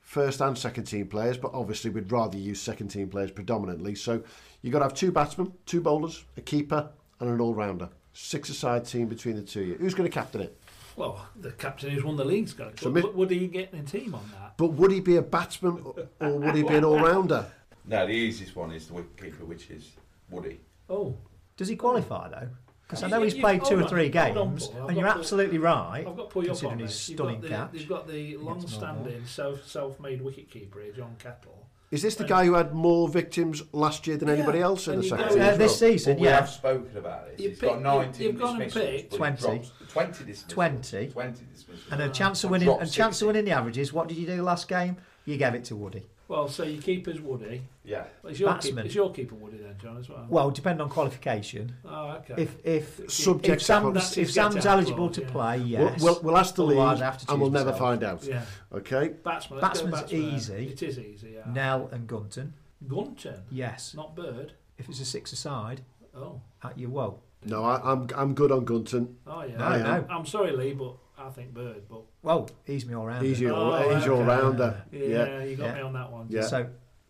[0.00, 3.94] first and second team players, but obviously we'd rather use second team players predominantly.
[3.94, 4.22] So
[4.62, 6.88] you've got to have two batsmen, two bowlers, a keeper,
[7.20, 7.90] and an all-rounder.
[8.14, 9.74] Six-a-side team between the two of you.
[9.74, 10.58] Who's going to captain it?
[10.96, 12.84] Well, the captain who's won the league's got to.
[12.84, 14.54] So Would, mi- would he get in a team on that?
[14.56, 17.46] But would he be a batsman or- or would he be an all-rounder?
[17.84, 19.92] No, the easiest one is the wicketkeeper, which is
[20.30, 20.60] Woody.
[20.88, 21.16] Oh,
[21.56, 22.48] Does he qualify though?
[22.82, 24.82] Because I know he's played two or three hold on, games, Paul.
[24.82, 26.04] I've and you're got Paul- absolutely right.
[26.06, 27.08] I've got Puyo considering on his this.
[27.08, 27.70] You've stunning got the, catch.
[27.74, 31.65] You've got the long-standing self, self-made wicket-keeper here, John Kettle.
[31.92, 34.94] Is this the guy who had more victims last year than Yeah, anybody else in
[34.94, 35.42] and the second go- team?
[35.44, 36.36] Uh, this season, But we yeah.
[36.36, 37.40] have spoken about this.
[37.40, 38.90] You He's pick- got 19 you- you've gone and dismissals.
[39.02, 39.40] picked but he 20.
[39.58, 40.52] drops- 20 dismissals.
[40.52, 41.06] 20.
[41.08, 41.92] 20 dismissals.
[41.92, 43.92] And a chance of winning, dropped and chance of winning the averages.
[43.92, 44.96] What did you do last game?
[45.26, 46.02] You gave it to Woody.
[46.28, 47.62] Well, so your keeper's Woody.
[47.84, 48.04] Yeah.
[48.22, 48.86] Well, is your keeper, Batsman.
[48.86, 50.26] is your keeper Woody then, John, as well?
[50.28, 51.76] Well, depend on qualification.
[51.84, 52.42] oh, okay.
[52.42, 55.30] If if Subject if to Sam's, That's if Sam's eligible clause, to yeah.
[55.30, 56.02] play, We'll, yes.
[56.02, 58.24] we'll, we'll ask the league Otherwise, I and we'll choose never find out.
[58.24, 58.42] yeah.
[58.72, 59.08] Okay?
[59.22, 59.60] Batsman.
[59.60, 60.20] Batsman's batsman.
[60.34, 60.66] easy.
[60.72, 61.52] It is easy, yeah.
[61.52, 62.54] Nell and Gunton.
[62.88, 63.94] Gunton, Yes.
[63.94, 64.52] not Bird.
[64.78, 65.82] If it's a six aside,
[66.14, 67.20] Oh, at your woe.
[67.44, 69.16] No, I, I'm I'm good on Gunton.
[69.26, 69.56] oh yeah.
[69.58, 70.06] No, I'm, no.
[70.10, 71.82] I'm sorry, Lee, but I think Bird.
[71.88, 73.26] But Well, he's me all rounder.
[73.26, 74.24] He's your, Oh, he's your okay.
[74.26, 74.82] rounder.
[74.92, 75.42] yeah, Yeah.
[75.44, 75.74] you got Yeah.
[75.74, 76.26] me on that one.
[76.30, 76.42] Yeah.
[76.42, 76.68] So,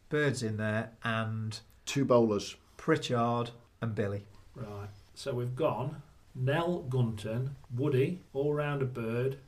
[0.09, 2.57] Bird's in there, and Two bowlers.
[2.77, 3.51] Pritchard
[3.81, 4.27] and Billy.
[4.55, 4.89] Right.
[5.15, 6.03] So we've gone
[6.35, 9.39] Nell Gunton, Woody, all rounder Bird,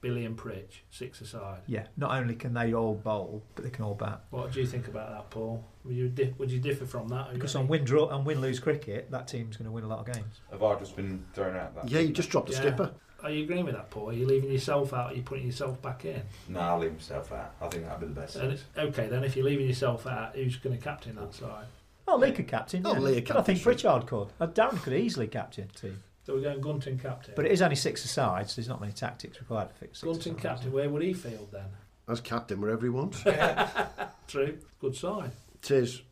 [0.00, 1.60] Billy and Pritch, six aside.
[1.66, 1.86] Yeah.
[1.96, 4.24] Not only can they all bowl, but they can all bat.
[4.30, 5.64] What do you think about that, Paul?
[5.84, 7.32] Would you di- would you differ from that?
[7.32, 10.00] Because on win draw and win lose cricket, that team's going to win a lot
[10.06, 10.40] of games.
[10.50, 11.88] Have I just been thrown out that?
[11.88, 12.60] Yeah, you just dropped the Yeah.
[12.60, 12.94] skipper.
[13.22, 14.10] Are you agreeing with that, Paul?
[14.10, 15.12] Are you leaving yourself out?
[15.12, 16.22] Are you putting yourself back in?
[16.48, 17.54] No, I'll leave myself out.
[17.60, 18.36] I think that'd be the best.
[18.36, 21.66] And it's- okay, then if you're leaving yourself out, who's going to captain that side?
[22.08, 22.82] Oh, Lee could captain.
[22.84, 22.98] Oh, yeah.
[22.98, 23.72] Lee But I think sure.
[23.72, 24.28] Pritchard could.
[24.40, 26.02] Uh, Darren could easily captain the team.
[26.26, 27.34] So we're going Gunton captain.
[27.36, 30.04] But it is only six aside, so there's not many tactics required to fix six
[30.04, 30.42] Gunton asides.
[30.42, 30.72] captain.
[30.72, 31.66] Where would he field then?
[32.08, 33.22] As captain, wherever he wants.
[34.26, 34.58] True.
[34.80, 35.30] Good side.
[35.62, 36.02] it is.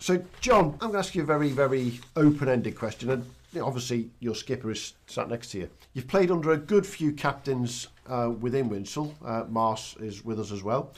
[0.00, 3.37] So, John, I'm going to ask you a very, very open-ended question, and you know,
[3.60, 5.70] obviously your skipper is sat next to you.
[5.94, 9.14] You've played under a good few captains uh, within Winshill.
[9.24, 10.92] Uh, Mars is with us as well.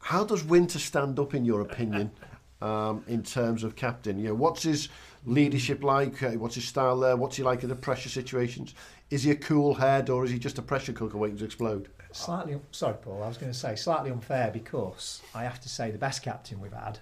[0.00, 2.10] How does Winter stand up, in your opinion,
[2.62, 4.18] um, in terms of captain.
[4.18, 4.88] You know, what's his
[5.24, 6.22] leadership like?
[6.22, 7.16] Uh, What's his style there?
[7.16, 8.74] What's he like in the pressure situations?
[9.10, 11.88] Is he a cool head or is he just a pressure cooker waiting to explode?
[12.12, 13.22] Slightly, sorry, Paul.
[13.22, 16.60] I was going to say slightly unfair because I have to say the best captain
[16.60, 16.98] we've had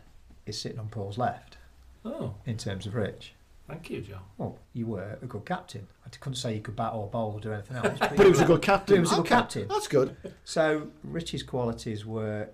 [0.46, 1.59] is sitting on Paul's left
[2.05, 3.33] Oh, in terms of Rich.
[3.68, 4.20] Thank you, John.
[4.38, 5.87] Well, you were a good captain.
[6.05, 7.98] I couldn't say you could bat or bowl or do anything else.
[7.98, 8.96] But he was a good captain.
[8.96, 9.68] He was a good Okay, captain.
[9.68, 10.16] That's good.
[10.44, 12.48] So Richie's qualities were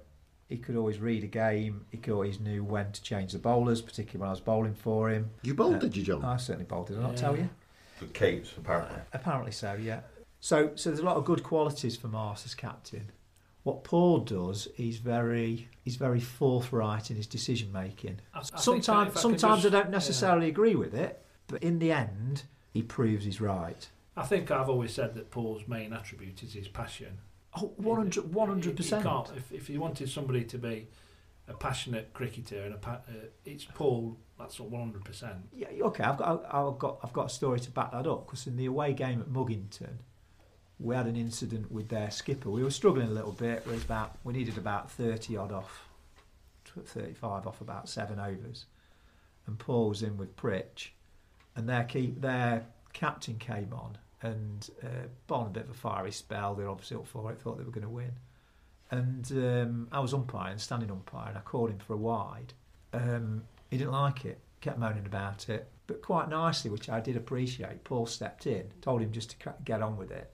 [0.48, 1.86] he could always read a game.
[1.90, 5.08] He could always knew when to change the bowlers, particularly when I was bowling for
[5.10, 5.30] him.
[5.42, 6.22] You bowled, Uh, did you, John?
[6.24, 6.88] I certainly bowled.
[6.88, 7.16] Did I not Yeah.
[7.16, 7.48] tell you?
[8.00, 8.98] The keeps apparently.
[9.14, 10.00] Apparently so, yeah.
[10.40, 13.12] So, so there's a lot of good qualities for Mars as captain.
[13.62, 18.20] What Paul does, he's very, he's very forthright in his decision making.
[18.34, 22.44] I Sometimes, I sometimes just- I don't necessarily agree with it, but in the end,
[22.70, 23.88] he proves he's right.
[24.16, 27.18] I think I've always said that Paul's main attribute is his passion.
[27.54, 29.36] Oh, 100 100%.
[29.36, 30.88] If, if you wanted somebody to be
[31.48, 34.16] a passionate cricketer and a pa- uh, it's Paul.
[34.38, 35.36] That's one hundred percent.
[35.52, 36.02] Yeah, okay.
[36.02, 38.66] I've got, I've got, I've got a story to back that up because in the
[38.66, 39.98] away game at Mugginton,
[40.82, 42.50] we had an incident with their skipper.
[42.50, 43.62] We were struggling a little bit.
[43.64, 45.88] It was about we needed about thirty odd off,
[46.64, 48.66] thirty-five off about seven overs,
[49.46, 50.88] and Paul was in with Pritch,
[51.54, 51.86] and their
[52.18, 56.54] their captain came on and uh, on a bit of a fiery spell.
[56.54, 57.40] They were obviously up for it.
[57.40, 58.12] Thought they were going to win,
[58.90, 62.52] and um, I was umpiring, standing umpire, and I called him for a wide.
[62.92, 67.16] Um, he didn't like it, kept moaning about it, but quite nicely, which I did
[67.16, 67.84] appreciate.
[67.84, 70.30] Paul stepped in, told him just to get on with it,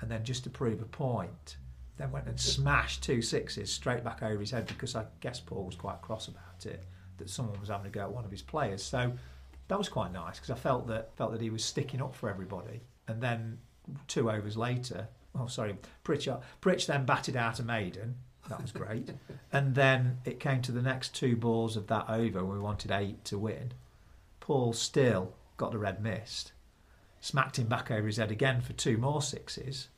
[0.00, 1.56] and then just to prove a point,
[1.96, 5.64] then went and smashed two sixes straight back over his head because I guess Paul
[5.64, 6.84] was quite cross about it
[7.18, 8.82] that someone was having a go at one of his players.
[8.82, 9.12] So
[9.68, 12.28] that was quite nice because I felt that felt that he was sticking up for
[12.28, 12.80] everybody.
[13.06, 13.58] And then
[14.08, 15.08] two overs later,
[15.38, 18.16] oh sorry, Pritch, uh, Pritch then batted out a maiden.
[18.48, 19.10] That was great.
[19.52, 22.44] and then it came to the next two balls of that over.
[22.44, 23.72] We wanted eight to win.
[24.40, 26.52] Paul still got the red mist,
[27.20, 29.88] smacked him back over his head again for two more sixes.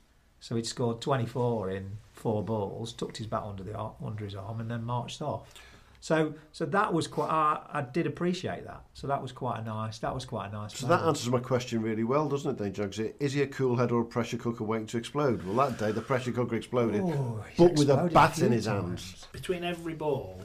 [0.41, 4.61] So he'd scored 24 in four balls, tucked his bat under the under his arm,
[4.61, 5.55] and then marched off.
[6.01, 7.31] So, so that was quite.
[7.31, 8.83] I, I did appreciate that.
[8.93, 9.99] So that was quite a nice.
[10.01, 10.77] That was quite a nice.
[10.77, 12.99] So that answers my question really well, doesn't it, then, Jugs?
[12.99, 15.45] Is he a cool head or a pressure cooker waiting to explode?
[15.45, 18.53] Well, that day the pressure cooker exploded, Oh, he's but with a bat few in
[18.53, 19.11] his times.
[19.13, 19.29] hands.
[19.31, 20.43] Between every ball,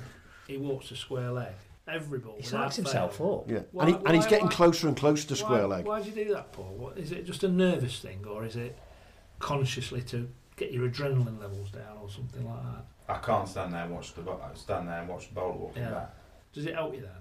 [0.48, 1.56] he walks a square leg.
[1.88, 2.36] Every ball.
[2.38, 3.44] He without himself fail.
[3.46, 3.52] up.
[3.52, 5.76] Yeah, Why- and, he, and he's why- getting why- closer and closer to square why,
[5.78, 5.86] leg.
[5.86, 6.74] Why do you do that, Paul?
[6.78, 8.78] What, is it just a nervous thing, or is it
[9.40, 12.86] consciously to get your adrenaline levels down, or something like that?
[13.10, 15.84] I can't stand there and watch the bo- stand there and watch the bowler walking
[15.84, 15.92] Yeah.
[15.92, 16.16] back.
[16.54, 17.12] Does it help you then?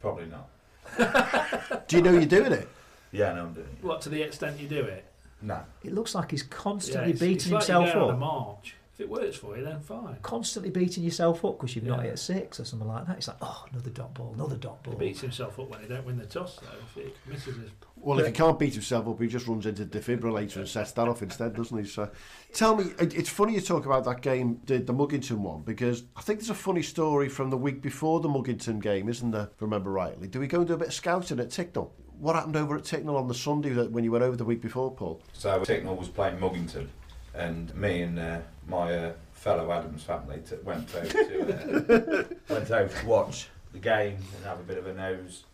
[0.00, 0.48] Probably not.
[1.88, 2.68] Do you know you're doing it?
[3.10, 3.84] Yeah, no, I'm doing it.
[3.84, 5.04] What to the extent you do it?
[5.42, 5.60] No.
[5.82, 8.12] It looks like he's constantly Yeah, it's, beating it's like himself you're going on a
[8.14, 8.18] up.
[8.20, 8.74] march.
[8.98, 10.16] If it works for you, then fine.
[10.22, 12.06] Constantly beating yourself up because you've not Yeah.
[12.06, 13.18] hit a six or something like that.
[13.18, 14.94] It's like, oh, another dot ball, another dot ball.
[14.94, 16.66] He beats himself up when he don't win the toss, though.
[17.00, 19.84] If it misses his Well, if he can't beat himself up, he just runs into
[19.84, 21.84] the defibrillator and sets that off instead, doesn't he?
[21.84, 22.10] So,
[22.52, 26.22] tell me, it's funny you talk about that game, the, the Mugginton one, because I
[26.22, 29.42] think there's a funny story from the week before the Mugginton game, isn't there?
[29.54, 30.26] If I remember rightly.
[30.26, 31.90] Do we go and do a bit of scouting at Ticknall?
[32.18, 34.60] What happened over at Ticknall on the Sunday that, when you went over the week
[34.60, 35.22] before, Paul?
[35.34, 36.88] So Ticknall was playing Mugginton,
[37.34, 42.70] and me and uh, my uh, fellow Addams family t- went over to uh, went
[42.70, 45.44] over to watch the game and have a bit of a nose.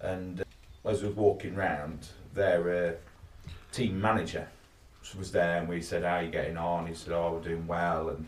[0.00, 4.48] And uh, as we were walking round, their uh, team manager
[5.18, 7.66] was there, and we said, "How are you getting on?" He said, "Oh, we're doing
[7.66, 8.26] well, and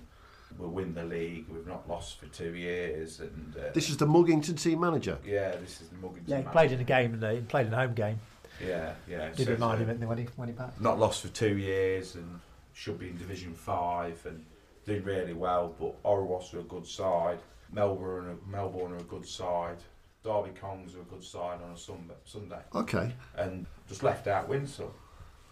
[0.59, 1.47] we'll win the league.
[1.49, 5.19] We've not lost for two years." And uh, This is the Mugginton team manager.
[5.25, 6.23] yeah, this is the Mugginton.
[6.27, 6.51] Yeah, he manager.
[6.51, 8.19] played in a game and he played in a home game.
[8.65, 9.31] Yeah, yeah.
[9.31, 10.81] Did so- remind so- him when he when he back.
[10.81, 12.41] not lost for two years and
[12.75, 14.45] should be in Division Five and
[14.85, 15.75] doing really well.
[15.79, 17.39] But Orwas are a good side.
[17.73, 19.79] Melbourne, are, Melbourne are a good side.
[20.23, 23.13] Derby Kongs are a good side on a Sunday, Sunday, Okay.
[23.37, 24.91] and just left out Winslow.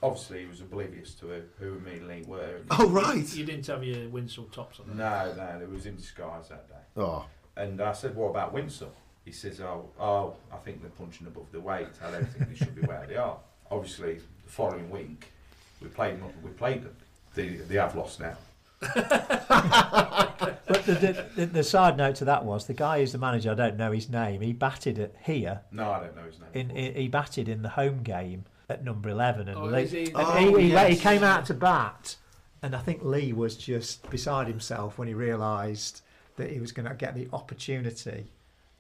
[0.03, 1.43] Obviously, he was oblivious to who,
[1.75, 2.61] who me and Lee were.
[2.71, 3.33] Oh, right.
[3.37, 4.97] You didn't have your Winslow tops on.
[4.97, 6.75] No, no, it was in disguise that day.
[6.97, 8.91] Oh, And I said, "What about Winslow?"
[9.27, 11.89] He says, "Oh, oh, I think they're punching above their weight.
[12.03, 13.39] I don't think they should be where they are."
[13.71, 15.31] Obviously, the following week,
[15.81, 16.33] we played them.
[16.43, 16.97] We played them.
[17.35, 18.37] They, they have lost now.
[20.67, 23.51] But the, the, the, the side note to that was the guy who's the manager.
[23.51, 24.41] I don't know his name.
[24.41, 25.61] He batted at here.
[25.71, 26.49] No, I don't know his name.
[26.71, 30.05] In, in he batted in the home game at number eleven, and, Oh, Lee, he-
[30.07, 30.89] and Oh, he, he, yes.
[30.91, 32.17] he came out to bat,
[32.63, 36.01] and I think Lee was just beside himself when he realised
[36.37, 38.33] that he was going to get the opportunity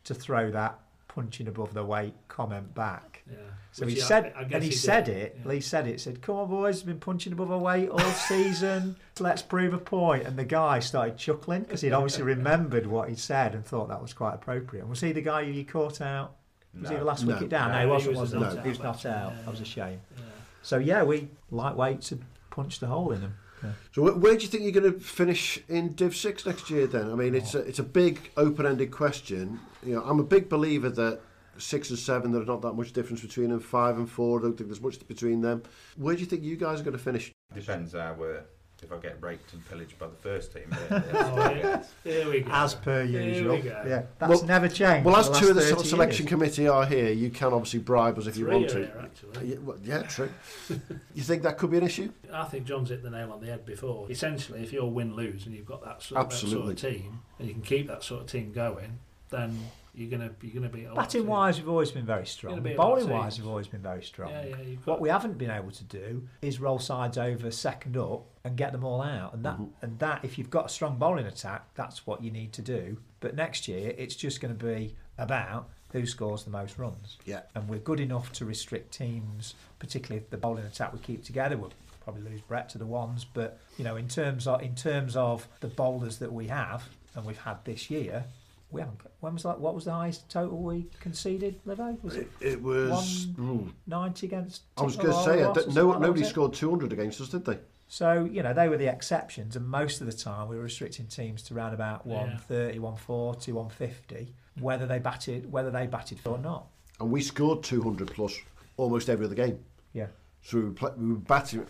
[0.04, 0.78] to throw that
[1.14, 3.22] punching above the weight comment back.
[3.31, 3.37] Yeah.
[3.72, 5.38] So Which he said, I guess and he, did, said it.
[5.42, 5.48] yeah.
[5.48, 6.01] Lee said it.
[6.01, 7.98] Said, "Come on, boys, I've been punching above our weight all
[8.29, 8.96] season.
[9.18, 13.18] Let's prove a point." And the guy started chuckling because he'd obviously remembered what he'd
[13.18, 14.87] said and thought that was quite appropriate.
[14.88, 16.37] Was he the guy who you caught out?
[16.79, 17.35] Was he the last No.
[17.35, 17.70] wicket down?
[17.72, 18.16] No, No, he he wasn't.
[18.16, 18.59] was Was not he?
[18.59, 19.33] out, He was not out.
[19.33, 20.01] yeah, That was a shame.
[20.16, 20.22] Yeah.
[20.62, 22.20] So yeah, we lightweights had
[22.51, 23.35] punched a hole in them.
[23.62, 23.70] Yeah.
[23.92, 26.87] So where, where do you think you're going to finish in Div Six next year?
[26.87, 29.61] Then I mean, it's a, it's a big open-ended question.
[29.85, 31.20] You know, I'm a big believer that
[31.59, 33.61] six and seven, there's not that much difference between them.
[33.61, 35.62] Five and four, I don't think there's much between them.
[35.96, 37.33] Where do you think you guys are going to finish?
[37.55, 38.40] Depends how uh,
[38.82, 40.64] if I get raped and pillaged by the first team.
[41.14, 41.82] Oh, yeah.
[42.04, 42.50] Here we go.
[42.52, 43.58] As per Here usual.
[43.58, 45.04] Yeah, that's Well- never changed.
[45.04, 46.28] Well, as the two of the last sele- 30 selection years.
[46.28, 48.78] committee are here, you can obviously bribe us if you want to.
[48.78, 49.48] here, actually.
[49.50, 50.30] Yeah, well, yeah, true.
[51.14, 52.10] you think that could be an issue?
[52.32, 54.10] I think John's hit the nail on the head before.
[54.10, 57.48] Essentially, if you're win lose and you've got that sort, that sort of team and
[57.48, 58.98] you can keep that sort of team going,
[59.32, 59.58] then
[59.94, 61.26] you're gonna you're gonna be Batting team.
[61.28, 62.60] wise, we've always been very strong.
[62.60, 63.40] Be Bowling wise, teams.
[63.40, 64.30] we've always been very strong.
[64.30, 64.56] Yeah, yeah.
[64.62, 68.56] You've What we haven't been able to do is roll sides over second up and
[68.56, 69.34] get them all out.
[69.34, 69.84] And that, Mm-hmm.
[69.84, 72.98] and that, if you've got a strong bowling attack, that's what you need to do.
[73.20, 77.18] But next year, it's just going to be about who scores the most runs.
[77.26, 77.40] Yeah.
[77.54, 81.56] And we're good enough to restrict teams, particularly if the bowling attack we keep together.
[81.58, 85.16] We'll probably lose Brett to the ones, but you know, in terms of in terms
[85.16, 88.24] of the bowlers that we have and we've had this year.
[88.72, 89.00] We haven't.
[89.20, 89.61] When was that?
[89.61, 92.02] What was the highest total we conceded, Livo?
[92.02, 93.26] Was it It, it was.
[93.37, 93.68] One- hmm.
[93.87, 94.62] 90 against.
[94.78, 97.44] I was going to say, I don't- something no, nobody scored 200 against us, did
[97.44, 97.58] they?
[97.88, 101.06] So, you know, they were the exceptions, and most of the time we were restricting
[101.06, 102.14] teams to around about Yeah.
[102.14, 106.68] 130, 140, 150, whether they batted whether they batted or not.
[107.00, 108.35] And we scored 200 plus
[108.78, 109.62] almost every other game.
[109.92, 110.06] Yeah.
[110.42, 111.66] So we were, play, we were batting,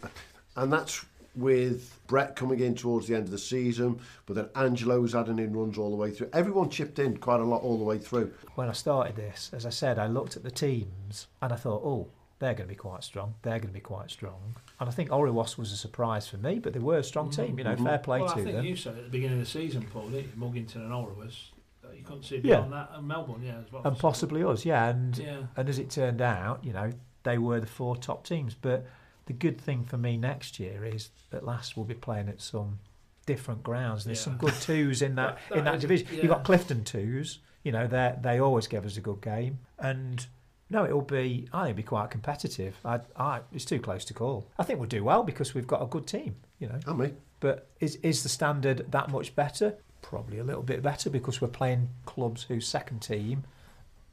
[0.54, 5.00] and that's with Brett coming in towards the end of the season, but then Angelo
[5.00, 6.28] was adding in runs all the way through.
[6.32, 8.32] Everyone chipped in quite a lot all the way through.
[8.54, 11.82] When I started this, as I said, I looked at the teams and I thought,
[11.84, 13.34] oh, they're going to be quite strong.
[13.42, 14.56] They're going to be quite strong.
[14.80, 17.56] And I think Oriwas was a surprise for me, but they were a strong team.
[17.56, 18.64] You know, fair play well, I think them.
[18.64, 20.40] you said at the beginning of the season, Paul, didn't you?
[20.42, 21.50] Mugginton and Orwas.
[21.84, 22.40] uh, You couldn't see Yeah.
[22.56, 23.82] beyond that, and Melbourne, yeah, as well.
[23.84, 24.88] and possibly us, yeah.
[24.88, 25.42] And Yeah.
[25.56, 26.90] and as it turned out, you know,
[27.22, 28.56] they were the four top teams.
[28.60, 28.86] But
[29.26, 32.78] the good thing for me next year is at last we'll be playing at some
[33.26, 34.04] different grounds.
[34.04, 34.24] There's Yeah.
[34.24, 36.06] some good twos in that, That- in that that is- division.
[36.12, 36.22] yeah.
[36.22, 37.38] You've got Clifton twos.
[37.62, 39.60] You know, they they always give us a good game.
[39.78, 40.26] And
[40.68, 41.48] no, it'll be.
[41.52, 42.74] I think it'll be quite competitive.
[42.84, 44.48] I, I, it's too close to call.
[44.58, 46.36] I think we'll do well because we've got a good team.
[46.58, 46.80] You know.
[46.86, 47.12] And me.
[47.38, 49.76] But is is the standard that much better?
[50.00, 53.44] Probably a little bit better because we're playing clubs whose second team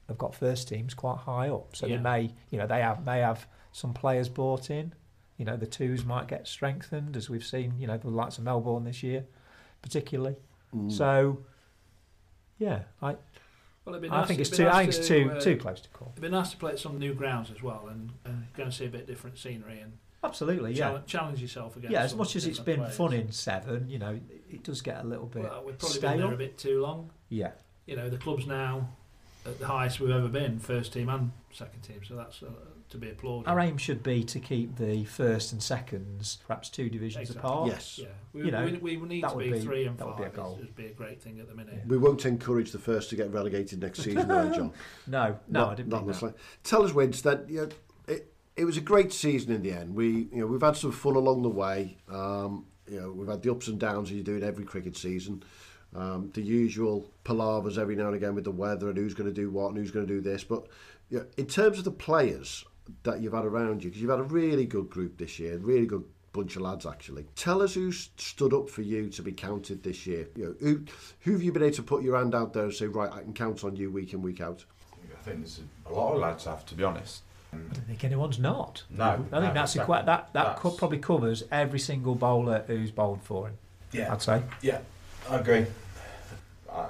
[0.07, 1.75] have got first teams quite high up.
[1.75, 1.97] So Yeah.
[1.97, 4.93] they may, you know, they have may have some players bought in.
[5.39, 7.73] You know, the twos might get strengthened as we've seen.
[7.79, 9.25] You know, the likes of Melbourne this year,
[9.81, 10.35] particularly.
[10.75, 10.91] Mm.
[10.91, 11.39] So,
[12.57, 13.15] yeah, I
[13.85, 15.31] Well, it'd be I nice- think it's it'd be too I think it's to, too
[15.31, 16.09] uh, too close to call.
[16.11, 18.73] It'd be nice to play at some new grounds as well, and, and go and
[18.73, 20.87] see a bit different scenery and Absolutely, yeah.
[20.89, 21.91] challenge, challenge yourself again.
[21.91, 22.97] Yeah, as much as it's been players.
[22.97, 24.19] fun in seven, you know,
[24.51, 26.33] it does get a little bit Well, we've probably been there stale.
[26.33, 27.09] a bit too long.
[27.29, 27.51] Yeah,
[27.85, 28.89] You know, the club's now
[29.45, 32.01] at the highest we've ever been, first team and second team.
[32.07, 32.47] So that's uh,
[32.89, 33.49] to be applauded.
[33.49, 37.49] Our aim should be to keep the first and seconds perhaps two divisions Exactly.
[37.49, 37.67] apart.
[37.69, 37.99] Yes.
[38.01, 40.07] Yeah, we, You know, we, we need that to would be, be- three and that
[40.07, 40.57] would be a goal.
[40.59, 41.81] It would be a great thing at the minute.
[41.87, 44.71] We won't encourage the first to get relegated next season, though, John.
[45.07, 46.35] No, no, Not- I didn't not mean that.
[46.63, 47.69] Tell us, Wince, that you know,
[48.07, 49.95] it, it was a great season in the end.
[49.95, 51.97] We, you know, we've had some fun along the way.
[52.09, 54.97] Um, you know, we've had the ups and downs as you do in every cricket
[54.97, 55.43] season.
[55.95, 59.33] Um, the usual palavers every now and again with the weather and who's going to
[59.33, 60.43] do what and who's going to do this.
[60.43, 60.67] But
[61.09, 62.65] you know, in terms of the players
[63.03, 65.85] that you've had around you, because you've had a really good group this year, really
[65.85, 67.25] good bunch of lads actually.
[67.35, 70.27] Tell us who stood up for you to be counted this year.
[70.35, 70.85] You know, who
[71.21, 73.21] who have you been able to put your hand out there and say, right, I
[73.21, 74.63] can count on you week in week out?
[74.93, 77.23] I think there's a, a lot of lads have, to be honest.
[77.51, 78.83] I don't think anyone's not.
[78.91, 79.85] No, I think no, that's a exactly.
[79.85, 83.57] quite that that That's- co- probably covers every single bowler who's bowled for him.
[83.91, 84.43] Yeah, I'd say.
[84.61, 84.81] Yeah,
[85.29, 85.65] I agree.
[86.71, 86.87] I,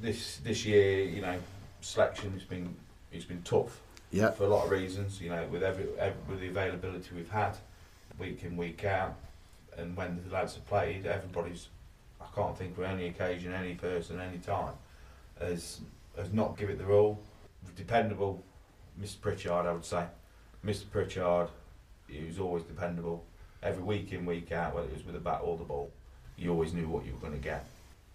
[0.00, 1.36] this this year, you know,
[1.80, 2.74] selection has been
[3.12, 4.30] it's been tough Yeah.
[4.30, 5.20] for a lot of reasons.
[5.20, 7.56] You know, with every, every with the availability we've had,
[8.18, 9.14] week in week out,
[9.76, 11.68] and when the lads have played, everybody's.
[12.20, 14.74] I can't think of any occasion, any person, any time,
[15.40, 15.80] has
[16.16, 17.18] has not given it their all.
[17.76, 18.42] Dependable,
[19.00, 19.20] Mr.
[19.20, 20.04] Pritchard, I would say.
[20.64, 20.90] Mr.
[20.90, 21.48] Pritchard,
[22.08, 23.24] he was always dependable.
[23.62, 25.90] Every week in, week out, whether it was with the bat or the ball,
[26.36, 27.64] you always knew what you were going to get.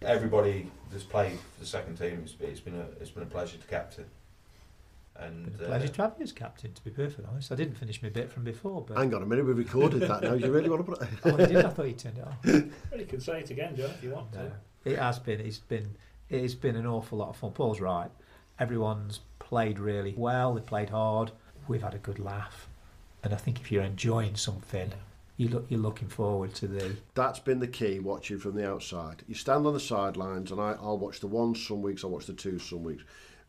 [0.02, 3.56] Everybody that's played for the second team, it's, it's been a it's been a pleasure
[3.56, 4.04] to captain.
[5.16, 7.52] And Been a uh, pleasure to have you as captain, to be perfectly honest.
[7.52, 10.22] I didn't finish my bit from before, but Hang on a minute, we recorded that
[10.22, 10.34] now.
[10.34, 11.08] You really want to put it?
[11.24, 11.64] oh, you did.
[11.64, 12.36] I thought you turned it off.
[12.90, 14.50] Well, you can say it again, John, if you want No,
[14.84, 14.90] to.
[14.90, 15.40] it has been.
[15.40, 15.88] It's been.
[16.30, 17.52] It's been an awful lot of fun.
[17.52, 18.10] Paul's right.
[18.58, 20.54] Everyone's played really well.
[20.54, 21.30] They played hard.
[21.68, 22.68] We've had a good laugh,
[23.22, 24.92] and I think if you're enjoying something,
[25.36, 29.22] you look you're looking forward to the That's been the key watching from the outside.
[29.28, 32.26] You stand on the sidelines, and I, I'll watch the ones some weeks, I'll watch
[32.26, 33.02] the two some weeks.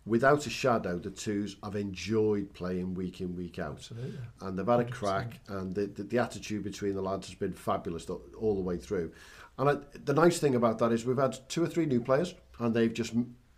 [0.06, 3.78] Without a shadow, the twos I've enjoyed playing week in, week out.
[3.78, 4.20] Absolutely.
[4.42, 7.54] And they've had a crack, and the, the, the attitude between the lads has been
[7.54, 9.12] fabulous all the way through.
[9.58, 12.36] And I, the nice thing about that is we've had two or three new players,
[12.60, 13.14] and they've just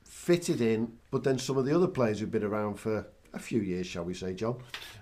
[0.05, 0.93] fitted in.
[1.11, 4.05] But then some of the other players who've been around for a few years, shall
[4.05, 4.57] we say, John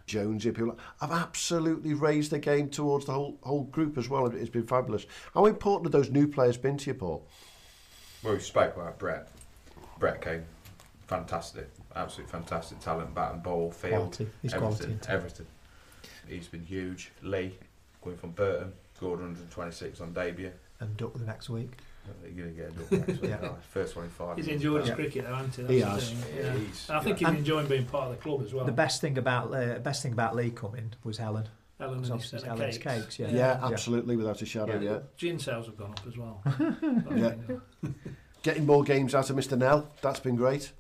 [0.07, 4.25] Jones, people have absolutely raised their game towards the whole whole group as well.
[4.25, 5.05] It's been fabulous.
[5.33, 7.27] How important have those new players been to you, Paul?
[8.23, 9.29] Well, we spoke about Brett.
[9.99, 10.43] Brett came,
[11.07, 14.27] fantastic, absolutely fantastic talent, bat and ball, field, Quality.
[14.41, 15.11] He's everything, isn't he?
[15.11, 15.45] everything.
[16.27, 17.11] He's been huge.
[17.21, 17.55] Lee,
[18.03, 20.51] going from Burton, scored 126 on debut.
[20.79, 21.71] and duck the next week.
[22.35, 23.31] You're going to get a double next week.
[23.31, 23.47] Yeah.
[23.49, 23.55] aye.
[23.71, 24.37] First one in five.
[24.37, 24.95] He's enjoyed his Yeah.
[24.95, 25.75] cricket, though, hasn't he?
[25.77, 26.23] He That's the has.
[26.25, 26.53] thing, yeah.
[26.53, 27.29] He's- I think yeah.
[27.31, 28.65] he's enjoying being part of the club as well.
[28.65, 31.47] The best thing about uh, best thing about Lee coming was Helen.
[31.79, 33.17] Ellen was and his obviously set of Helen's cakes.
[33.17, 33.29] cakes, yeah.
[33.29, 34.79] Yeah, absolutely, without a shadow.
[34.79, 34.91] Yeah.
[34.91, 34.99] Yeah.
[35.17, 36.43] Gin sales have gone up as well.
[37.15, 37.33] Yeah.
[38.43, 39.57] Getting more games out of Mr.
[39.57, 40.71] Nell, that's been great.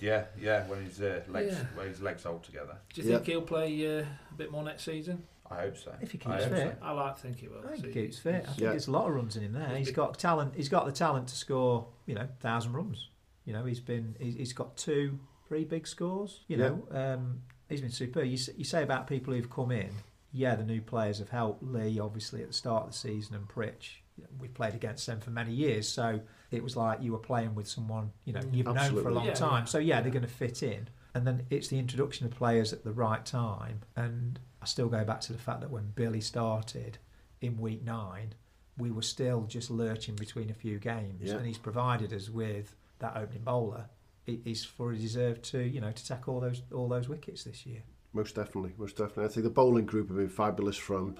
[0.00, 0.66] Yeah, yeah.
[0.66, 1.64] When his uh, legs, Yeah.
[1.74, 2.76] when his legs hold together.
[2.94, 5.22] Do you think he'll play uh, a bit more next season?
[5.50, 5.92] I hope so.
[6.00, 6.78] If he I keeps hope fit.
[6.80, 7.58] I like to think he will.
[7.64, 8.34] I think See, he keeps fit.
[8.34, 8.70] I think Yeah.
[8.70, 9.68] there's a lot of runs in him there.
[9.70, 10.54] He's He's big- got talent.
[10.56, 11.88] He's got the talent to score.
[12.06, 13.08] You know, thousand runs.
[13.44, 14.14] You know, he's been.
[14.20, 16.40] He's, he's got two, three big scores.
[16.46, 16.68] You Yeah.
[16.68, 18.22] know, um, he's been super.
[18.22, 19.90] You, s- you say about people who've come in.
[20.32, 23.48] Yeah, the new players have helped Lee obviously at the start of the season and
[23.48, 23.96] Pritch.
[24.16, 26.20] You know, We've played against them for many years, so
[26.50, 28.54] it was like you were playing with someone you know Mm.
[28.54, 29.66] you've known for a long Yeah, time.
[29.66, 30.88] So yeah, they're going to fit in.
[31.14, 33.80] And then it's the introduction of players at the right time.
[33.96, 36.98] And I still go back to the fact that when Billy started
[37.40, 38.34] in week nine,
[38.78, 41.22] we were still just lurching between a few games.
[41.22, 41.34] Yeah.
[41.34, 43.88] And he's provided us with that opening bowler.
[44.24, 47.66] He- He's fully deserved to, you know, to take all those all those wickets this
[47.66, 47.82] year.
[48.12, 49.24] Most definitely, most definitely.
[49.26, 51.14] I think the bowling group have been fabulous from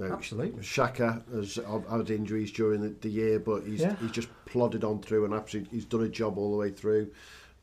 [0.00, 0.62] uh, Absolutely.
[0.62, 1.56] Shaka has
[1.90, 3.94] had- injuries during the, the year, but he's Yeah.
[4.00, 7.12] he's just plodded on through and absolutely he's done a job all the way through.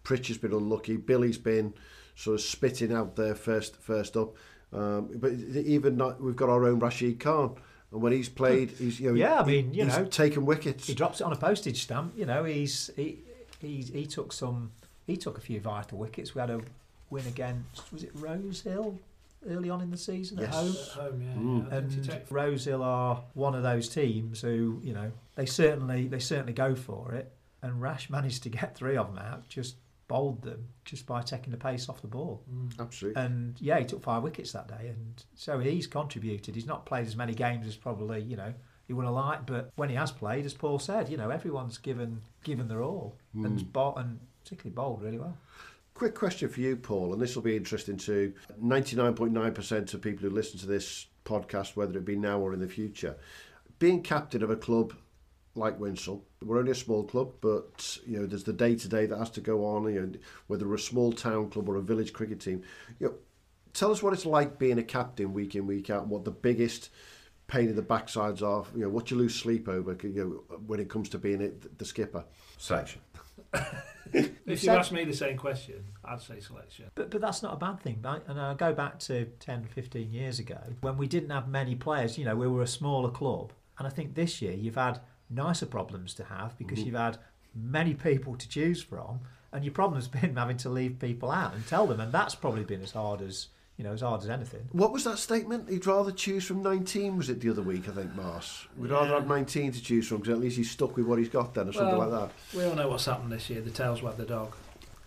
[0.03, 0.95] Pritch has been unlucky.
[0.95, 1.73] Billy's been
[2.15, 4.35] sort of spitting out there first first up.
[4.71, 7.55] Um, but even not, we've got our own Rashid Khan,
[7.91, 10.85] and when he's played, he's you know Yeah, I mean, you he's know, taken wickets.
[10.87, 12.13] He drops it on a postage stamp.
[12.15, 13.19] You know, he's he
[13.59, 14.71] he's, he took some
[15.07, 16.35] he took a few vital wickets.
[16.35, 16.61] We had a
[17.09, 18.97] win against was it Rose Hill
[19.47, 20.49] early on in the season Yes.
[20.49, 20.69] at home.
[20.69, 21.33] At home, yeah.
[21.33, 21.59] Mm.
[21.71, 25.11] yeah I think he and take- Rosehill are one of those teams who you know
[25.35, 27.31] they certainly they certainly go for it.
[27.61, 29.75] And Rash managed to get three of them out, just
[30.07, 32.41] bowled them just by taking the pace off the ball.
[32.51, 32.79] Mm.
[32.79, 33.21] Absolutely.
[33.21, 36.55] And yeah, he took five wickets that day, and so he's contributed.
[36.55, 38.53] He's not played as many games as probably you know
[38.87, 41.77] he would have liked, but when he has played, as Paul said, you know everyone's
[41.77, 45.37] given given their all, and bo- and particularly bowled really well.
[45.99, 48.33] Quick question for you, Paul, and this will be interesting to
[48.63, 52.69] 99.9% of people who listen to this podcast, whether it be now or in the
[52.69, 53.17] future.
[53.79, 54.93] Being captain of a club
[55.55, 59.07] like Winshill, we're only a small club, but you know there's the day to day
[59.07, 59.93] that has to go on.
[59.93, 60.11] You know,
[60.47, 62.63] whether we're a small town club or a village cricket team,
[63.01, 63.13] you know,
[63.73, 66.31] tell us what it's like being a captain week in week out, and what the
[66.31, 66.91] biggest
[67.47, 68.63] pain in the backsides are.
[68.73, 69.97] You know, what you lose sleep over.
[70.01, 72.23] You know, when it comes to being the skipper.
[72.57, 73.01] Selection.
[74.11, 76.89] If you said- asked me the same question, I'd say selection.
[76.95, 77.99] But, but that's not a bad thing.
[78.03, 78.21] Right?
[78.27, 82.17] And I go back to 10, 15 years ago when we didn't have many players.
[82.17, 83.53] You know, we were a smaller club.
[83.77, 86.87] And I think this year you've had nicer problems to have because mm-hmm.
[86.87, 87.17] you've had
[87.55, 89.21] many people to choose from.
[89.51, 91.99] And your problem's been having to leave people out and tell them.
[91.99, 93.47] And that's probably been as hard as,
[93.79, 94.67] you know, as hard as anything.
[94.73, 95.69] What was that statement?
[95.69, 98.67] He'd rather choose from 19, was it the other week, I think, Mars?
[98.77, 101.29] We'd rather have 19 to choose from because at least he's stuck with what he's
[101.29, 102.31] got then or something like that.
[102.53, 103.61] We all know what's happened this year.
[103.61, 104.53] The tails wagged the dog,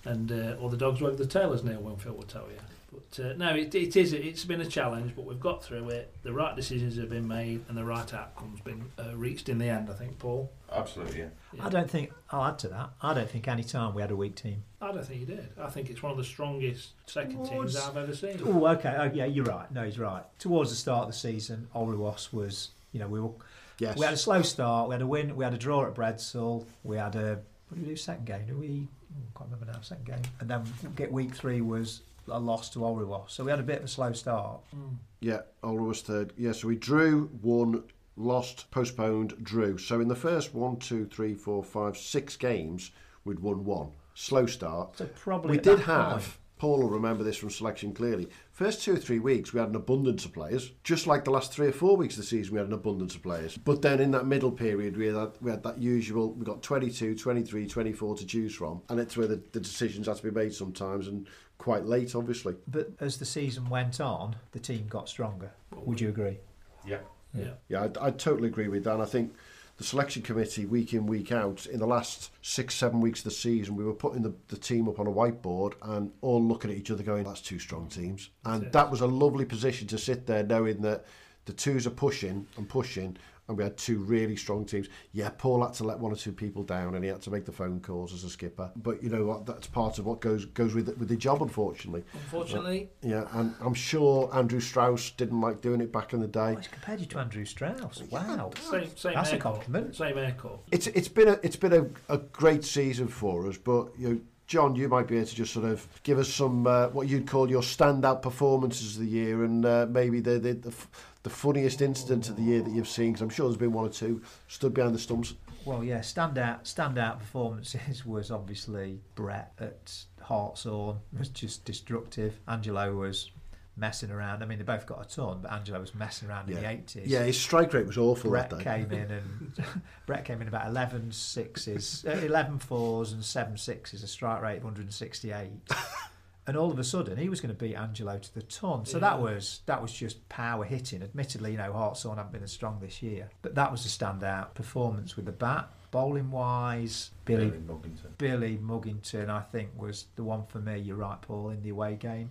[0.07, 2.57] and uh, or the dogs wagged the tail, as Neil Winfield will tell you.
[2.93, 4.13] But uh, no, it, it is.
[4.13, 6.15] It's been a challenge, but we've got through it.
[6.23, 9.67] The right decisions have been made, and the right outcome's been uh, reached in the
[9.67, 9.89] end.
[9.91, 10.53] I think, Paul.
[10.71, 11.29] Absolutely, yeah.
[11.53, 11.67] Yeah.
[11.67, 14.17] I don't think, I'll add to that, I don't think any time we had a
[14.17, 14.65] weak team.
[14.81, 15.49] I don't think he did.
[15.61, 18.41] I think it's one of the strongest second Towards- teams I've ever seen.
[18.45, 18.95] Oh, okay.
[18.99, 19.71] Oh, yeah, you're right.
[19.71, 20.25] No, he's right.
[20.39, 23.31] Towards the start of the season, Olruos was, you know, we were
[23.79, 23.99] Yes.
[23.99, 24.89] We had a slow start.
[24.89, 25.35] We had a win.
[25.35, 26.65] We had a draw at Breadsall.
[26.85, 28.47] We had a what did we do second game?
[28.47, 28.87] Did we?
[28.87, 29.81] oh, I can't remember now.
[29.81, 30.63] Second game, and then
[30.95, 33.31] get week three was a loss to Olruos.
[33.31, 34.61] So we had a bit of a slow start.
[34.77, 34.97] Mm.
[35.21, 36.33] Yeah, Ola was third.
[36.37, 37.85] Yeah, so we drew, won,
[38.17, 39.79] lost, postponed, drew.
[39.79, 42.91] So in the first one, two, three, four, five, six games,
[43.25, 43.91] we'd won one.
[44.15, 44.99] Slow start.
[44.99, 48.29] So probably We at did that have, point- Paul will remember this from selection clearly.
[48.53, 50.71] First two or three weeks, we had an abundance of players.
[50.85, 53.17] Just like the last three or four weeks of the season, we had an abundance
[53.17, 53.57] of players.
[53.57, 57.17] But then in that middle period, we had, we had that usual, we got 22,
[57.17, 58.81] 23, 24 to choose from.
[58.89, 61.27] And it's where the, the decisions had to be made sometimes and
[61.59, 62.55] quite late, obviously.
[62.69, 65.51] But as the season went on, the team got stronger.
[65.75, 66.39] Would you agree?
[66.87, 67.01] Yeah.
[67.35, 67.55] Yeah.
[67.69, 68.93] Yeah, I, I totally agree with that.
[68.93, 69.35] And I think
[69.83, 73.31] the selection committee, week in, week out, in the last six, seven weeks of the
[73.33, 76.77] season, we were putting the, the team up on a whiteboard and all looking at
[76.77, 78.31] each other going, that's two strong teams.
[78.45, 81.05] And that was a lovely position to sit there knowing that
[81.47, 83.17] the twos are pushing and pushing.
[83.53, 84.89] And we had two really strong teams.
[85.13, 87.45] Yeah, Paul had to let one or two people down, and he had to make
[87.45, 88.71] the phone calls as a skipper.
[88.77, 89.45] But you know what?
[89.45, 92.03] That's part of what goes goes with with the job, unfortunately.
[92.15, 96.55] Unfortunately, Yeah, and I'm sure Andrew Strauss didn't like doing it back in the day.
[96.55, 98.03] Oh, he's compared you to Andrew Strauss.
[98.11, 98.53] Wow.
[98.59, 99.53] same, same That's a air call.
[99.53, 99.97] compliment.
[99.97, 100.63] Same air call.
[100.73, 104.21] It's it's been a it's been a, a great season for us, but you know,
[104.53, 107.27] John, you might be able to just sort of give us some uh, what you'd
[107.27, 110.75] call your standout performances of the year, and uh, maybe the the, the
[111.23, 113.13] the funniest incident of the year that you've seen.
[113.13, 115.33] Because I'm sure there's been one or two stood behind the stumps.
[115.65, 122.39] Well, yeah, standout standout performances was obviously Brett at Hartshorne was just destructive.
[122.47, 123.31] Angelo was
[123.77, 124.43] messing around.
[124.43, 127.07] I mean, they both got a ton, but Angelo was messing around in the eighties.
[127.07, 129.53] Yeah, his strike rate was awful Brett came in and
[130.07, 134.59] Brett came in about 11 sixes, uh, 11 fours and seven sixes, a strike rate
[134.59, 135.51] of 168.
[136.47, 138.85] and all of a sudden, he was going to beat Angelo to the ton.
[138.85, 141.03] So that was that was just power hitting.
[141.03, 144.55] Admittedly, you know, Hartshorne haven't been as strong this year, but that was a standout
[144.55, 145.69] performance with the bat.
[145.93, 148.19] Bowling wise, Billy Billy Mugginton.
[148.19, 150.79] Billy Mugginton, I think, was the one for me.
[150.79, 152.31] You're right, Paul, in the away game.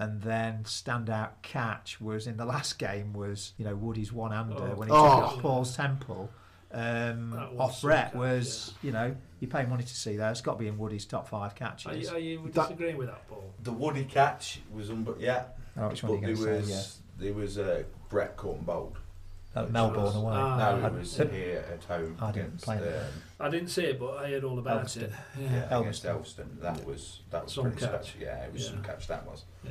[0.00, 4.54] And then standout catch was in the last game was you know Woody's one hander
[4.56, 4.74] Oh.
[4.76, 5.04] when he Oh.
[5.04, 6.30] took off Paul's temple
[6.70, 10.30] um, That was off Brett catch, was you know you pay money to see that.
[10.32, 12.02] It's got to be in Woody's top five Are catches.
[12.10, 13.52] you, are you That- disagreeing with that, Paul?
[13.62, 15.44] The Woody catch was un- yeah.
[15.76, 16.72] oh, which one are But you there going say?
[16.72, 18.98] was there was uh, Brett caught and bowled.
[19.54, 20.32] Yeah, at Melbourne away.
[20.34, 22.16] Ah, no, I- it was I- here at home.
[22.20, 23.00] I didn't play that.
[23.02, 23.06] um,
[23.40, 25.02] I didn't see it, but I heard all about Elvaston.
[25.02, 25.12] it.
[25.40, 25.80] yeah, Yeah.
[25.80, 26.58] against Elston.
[26.60, 27.90] That was that was Some pretty catch.
[28.10, 28.20] special.
[28.20, 29.06] Yeah, it was some catch.
[29.08, 29.44] That was.
[29.64, 29.70] yeah.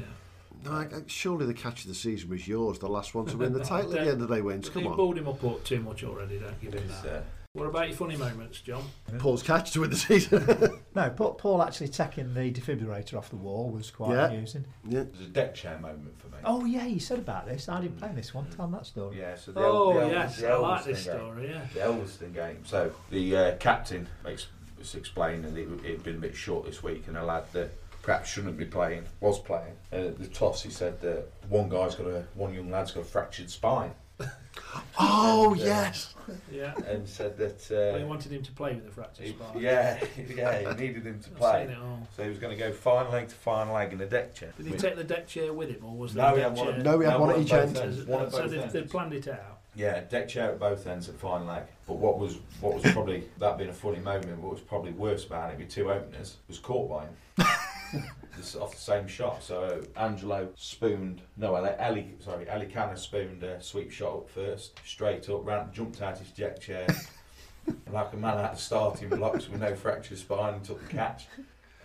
[0.65, 3.38] No, I, I- surely the catch of the season was yours, the last one to
[3.38, 4.69] win the title at the end of the day wins.
[4.69, 4.97] Come You've on.
[4.97, 6.39] balled him up all- too much already.
[6.39, 7.05] Don't give him that.
[7.05, 7.21] uh,
[7.58, 8.84] What about your funny moments, John?
[9.18, 10.80] Paul's catch to win the season.
[10.97, 14.28] No, Paul, Paul actually taking the defibrillator off the wall was quite Yeah.
[14.30, 14.66] amusing.
[14.88, 15.01] yeah.
[15.01, 16.38] it was a deck chair moment for me.
[16.43, 17.70] Oh yeah, you said about this.
[17.70, 18.47] I didn't play this one.
[18.49, 19.20] Tell 'em that story.
[19.20, 21.16] Yeah, so the, Oh the, yes, the I like Elvaston this game.
[21.16, 21.49] story.
[21.51, 21.62] Yeah.
[21.74, 22.58] the Elvaston game.
[22.66, 24.47] So the uh, captain makes
[24.80, 27.70] was explaining that it had been a bit short this week, and a lad that
[28.01, 29.74] perhaps shouldn't be playing was playing.
[29.91, 33.01] And at the toss, he said that one guy's got a one young lad's got
[33.01, 33.91] a fractured spine,
[34.99, 36.15] Oh And, uh, yes.
[36.51, 36.74] Yeah.
[36.88, 39.59] and said that Well, he uh, wanted him to play with the fractured he- spine.
[39.61, 40.03] yeah,
[40.36, 41.65] yeah, he needed him to play.
[41.65, 42.07] seen it all.
[42.15, 44.51] So he was going to go fine leg to fine leg in a deck chair.
[44.57, 46.55] Did he take the deck chair with him, or was No, there he a had
[46.55, 46.74] deck one.
[46.76, 46.84] chair?
[46.84, 47.78] No, we had no, one at each both end.
[47.78, 48.74] ends, One at so they, ends.
[48.74, 49.59] they planned it out.
[49.76, 51.63] Yeah, deck chair at both ends at fine leg.
[51.86, 55.26] But what was what was probably that being a funny moment, what was probably worse
[55.26, 57.47] about it with two openers was caught by him.
[58.35, 59.41] This- off the same shot.
[59.43, 64.79] So Angelo spooned no Ali, Ali sorry, Ali Canna spooned a sweep shot up first,
[64.85, 66.88] straight up, ran jumped out his deck chair.
[67.91, 71.27] like a man out of starting blocks with no fractured spine and took the catch.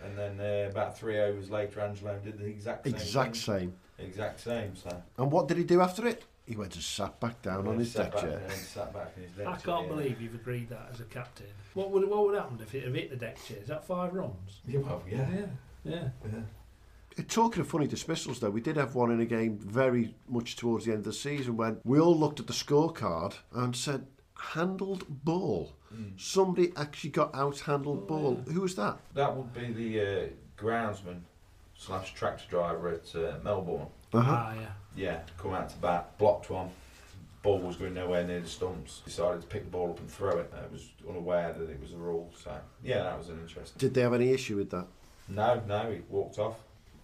[0.03, 3.41] And then uh, about three overs later Angelo did the exact same Exact thing.
[3.59, 3.73] same.
[3.99, 6.23] Exact same, so And what did he do after it?
[6.45, 8.41] He went and sat back down on his deck chair.
[8.49, 9.95] sat back in his deck I can't yeah.
[9.95, 11.45] believe you've agreed that as a captain.
[11.73, 13.57] What would what would happen if it had hit the deck chair?
[13.61, 14.59] Is that five runs?
[14.67, 15.25] Yeah, well, yeah.
[15.33, 15.45] Yeah.
[15.83, 16.09] Yeah.
[16.25, 20.55] Uh, Talking of funny dismissals, though, we did have one in a game very much
[20.55, 24.07] towards the end of the season when we all looked at the scorecard and said,
[24.53, 25.73] handled ball.
[26.17, 28.41] Somebody actually got out handled ball.
[28.51, 28.97] Who was that?
[29.13, 30.27] That would be the uh,
[30.57, 31.19] groundsman
[31.75, 33.85] slash tractor driver at uh, Melbourne.
[34.11, 34.31] Uh-huh.
[34.31, 34.67] Ah, yeah.
[34.95, 36.69] Yeah, come out to bat, blocked one.
[37.43, 39.01] Ball was going nowhere near the stumps.
[39.05, 40.51] Decided to pick the ball up and throw it.
[40.55, 42.31] I was unaware that it was a rule.
[42.41, 42.51] So
[42.83, 43.77] yeah, that was an interesting.
[43.77, 44.87] Did they have any issue with that?
[45.27, 46.57] No, no, he walked off,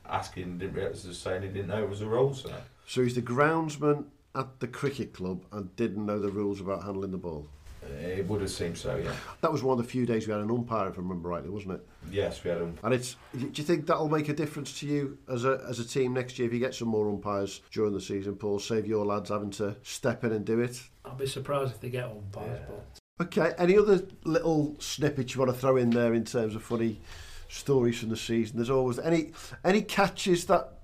[0.07, 2.33] asking, didn't realise, just saying he didn't know it was a rule.
[2.33, 2.51] So
[2.87, 4.05] So he's the groundsman
[4.35, 7.47] at the cricket club and didn't know the rules about handling the ball.
[7.83, 8.95] uh, it would have seemed so.
[8.97, 9.13] Yeah.
[9.41, 11.49] That was one of the few days we had an umpire, if I remember rightly,
[11.49, 11.87] wasn't it?
[12.11, 12.77] Yes, we had him.
[12.83, 13.15] And it's.
[13.33, 16.37] Do you think that'll make a difference to you as a as a team next
[16.37, 18.59] year if you get some more umpires during the season, Paul?
[18.59, 20.81] Save your lads having to step in and do it.
[21.05, 22.75] I'll be surprised if they get umpires, Yeah.
[23.17, 23.53] but Okay.
[23.57, 27.01] Any other little snippets you want to throw in there in terms of funny
[27.49, 28.55] stories from the season?
[28.57, 29.31] There's always any
[29.65, 30.79] any catches that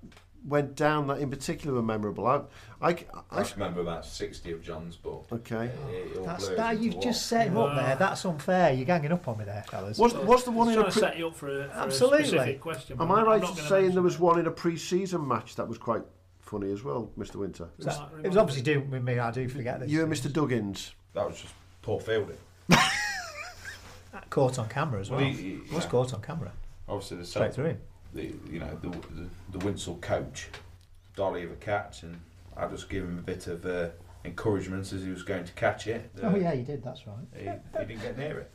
[0.46, 2.28] went down that in particular were memorable.
[2.28, 2.42] I,
[2.82, 2.92] I,
[3.32, 5.72] I I, remember about 60 of John's, but okay.
[5.90, 7.04] it, it That's that you've one.
[7.04, 7.96] just set him up there.
[7.96, 8.74] That's unfair.
[8.74, 9.98] You're ganging up on me there, fellas.
[9.98, 12.22] Was, was the one in a pre- set you up for a, for Absolutely.
[12.22, 13.02] a specific question.
[13.02, 15.78] Am I right in saying mention there was one in a pre-season match that was
[15.78, 16.04] quite
[16.40, 17.38] funny as well, Mr.
[17.38, 17.68] Winter?
[17.78, 19.18] Was that- it was obviously doing with me.
[19.18, 19.90] I do forget this.
[19.90, 20.30] You and Mr.
[20.32, 20.92] Duggins.
[21.14, 22.38] That was just poor fielding.
[24.30, 25.20] Caught on camera as well.
[25.20, 25.90] Well, he- he- was yeah.
[25.90, 26.52] caught on camera.
[26.88, 27.82] Obviously, the Straight through him.
[28.14, 30.50] the you know the the, the Winshill coach,
[31.16, 32.20] Dolly of a catch, and
[32.56, 33.90] I just give him a bit of uh,
[34.24, 36.10] encouragement as he was going to catch it.
[36.22, 36.84] Uh, Oh yeah, you did.
[36.84, 37.16] That's right.
[37.36, 37.44] He,
[37.80, 38.52] he didn't get near it.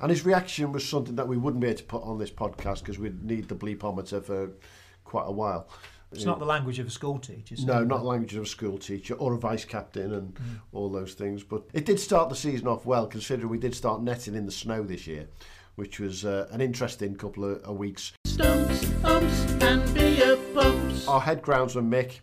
[0.00, 2.80] And his reaction was something that we wouldn't be able to put on this podcast
[2.80, 4.50] because we'd need the bleepometer for
[5.04, 5.68] quite a while.
[6.12, 7.56] It's not the language of a school teacher.
[7.56, 10.40] so- No, not the language of a school teacher or a vice captain and Mm.
[10.72, 11.42] all those things.
[11.42, 14.52] But it did start the season off well, considering we did start netting in the
[14.52, 15.28] snow this year,
[15.74, 18.12] which was uh, an interesting couple of, of weeks.
[18.26, 21.06] Stumps, umps, and beer pumps.
[21.06, 22.20] Our head groundsman Mick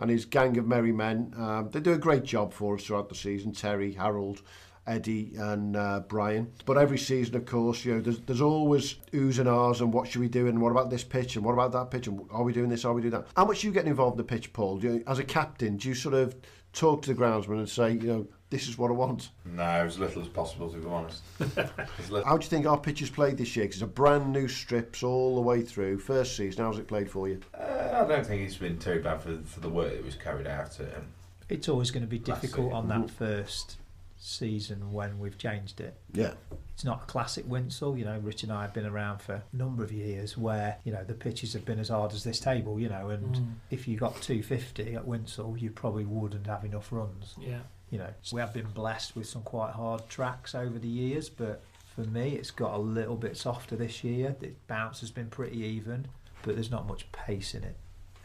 [0.00, 3.08] and his gang of merry men, um, they do a great job for us throughout
[3.08, 3.52] the season.
[3.52, 4.42] Terry, Harold,
[4.88, 6.50] Eddie, and uh, Brian.
[6.66, 10.08] But every season, of course, you know, there's, there's always oohs and ahs and what
[10.08, 12.42] should we do and what about this pitch and what about that pitch and are
[12.42, 12.84] we doing this?
[12.84, 13.26] Are we doing that?
[13.36, 14.78] How much are you getting involved in the pitch, Paul?
[14.78, 16.34] Do you, as a captain, do you sort of
[16.72, 19.28] talk to the groundsman and say, you know, this is what I want?
[19.44, 21.22] No, as little as possible, to be honest.
[22.24, 23.66] How do you think our pitch is played this year?
[23.66, 25.98] 'Cause it's a brand new strips all the way through.
[25.98, 27.40] First season, how's it played for you?
[27.54, 30.46] Uh, I don't think it's been too bad for, for the work that was carried
[30.46, 30.78] out.
[30.80, 31.08] Um,
[31.50, 33.76] It's always going to be difficult on that first
[34.18, 35.96] season when we've changed it.
[36.12, 36.32] Yeah.
[36.74, 38.18] It's not a classic Winshill, you know.
[38.18, 41.14] Rich and I have been around for a number of years where you know the
[41.14, 43.08] pitches have been as hard as this table, you know.
[43.10, 43.52] And Mm.
[43.70, 47.34] if you got 250 at Winshill, you probably wouldn't have enough runs.
[47.40, 47.60] Yeah.
[47.90, 51.62] you know, we have been blessed with some quite hard tracks over the years, but
[51.94, 54.36] for me, it's got a little bit softer this year.
[54.38, 56.06] The bounce has been pretty even,
[56.42, 57.76] but there's not much pace in it.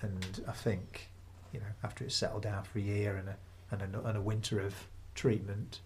[0.01, 1.09] And I think,
[1.53, 3.37] you know, after it's settled down for a year and a
[3.71, 4.75] and a, and a winter of
[5.15, 5.81] treatment,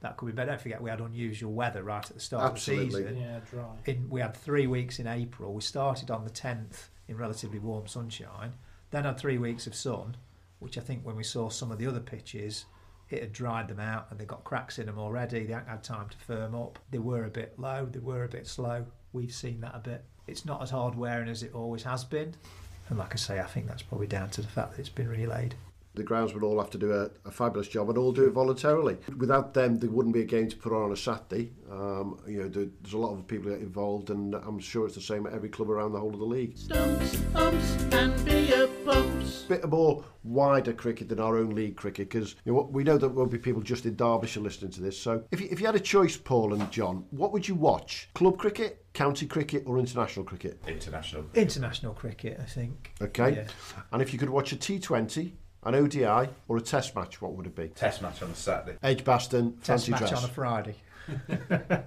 [0.00, 0.50] that could be better.
[0.50, 2.84] Don't forget, we had unusual weather right at the start Absolutely.
[2.86, 3.22] of the season.
[3.22, 3.66] Yeah, dry.
[3.86, 5.52] In, we had three weeks in April.
[5.52, 8.54] We started on the 10th in relatively warm sunshine,
[8.90, 10.16] then had three weeks of sun,
[10.58, 12.64] which I think when we saw some of the other pitches,
[13.10, 15.44] it had dried them out and they got cracks in them already.
[15.44, 16.78] They hadn't had time to firm up.
[16.90, 18.86] They were a bit low, they were a bit slow.
[19.12, 20.04] We've seen that a bit.
[20.26, 22.34] It's not as hard wearing as it always has been.
[22.88, 25.08] And like I say, I think that's probably down to the fact that it's been
[25.08, 25.54] relayed.
[25.94, 28.30] The grounds would all have to do a, a fabulous job and all do it
[28.30, 28.96] voluntarily.
[29.16, 31.52] Without them, there wouldn't be a game to put on on a Saturday.
[31.70, 35.00] Um, you know, there, there's a lot of people involved, and I'm sure it's the
[35.00, 36.56] same at every club around the whole of the league.
[36.56, 39.42] Stumps, umps, and beer pumps.
[39.42, 43.08] bit more wider cricket than our own league cricket because you know, we know that
[43.08, 45.00] there will be people just in Derbyshire listening to this.
[45.00, 48.08] So if you, if you had a choice, Paul and John, what would you watch?
[48.14, 50.60] Club cricket, county cricket, or international cricket?
[50.68, 51.24] international.
[51.34, 52.92] International cricket, I think.
[53.00, 53.34] Okay.
[53.36, 53.82] Yeah.
[53.92, 55.32] And if you could watch a T20,
[55.62, 57.68] an ODI, or a Test match, what would it be?
[57.68, 58.78] Test match on a Saturday.
[58.82, 60.24] Edgbaston, Test fancy match dress.
[60.24, 60.74] on a Friday.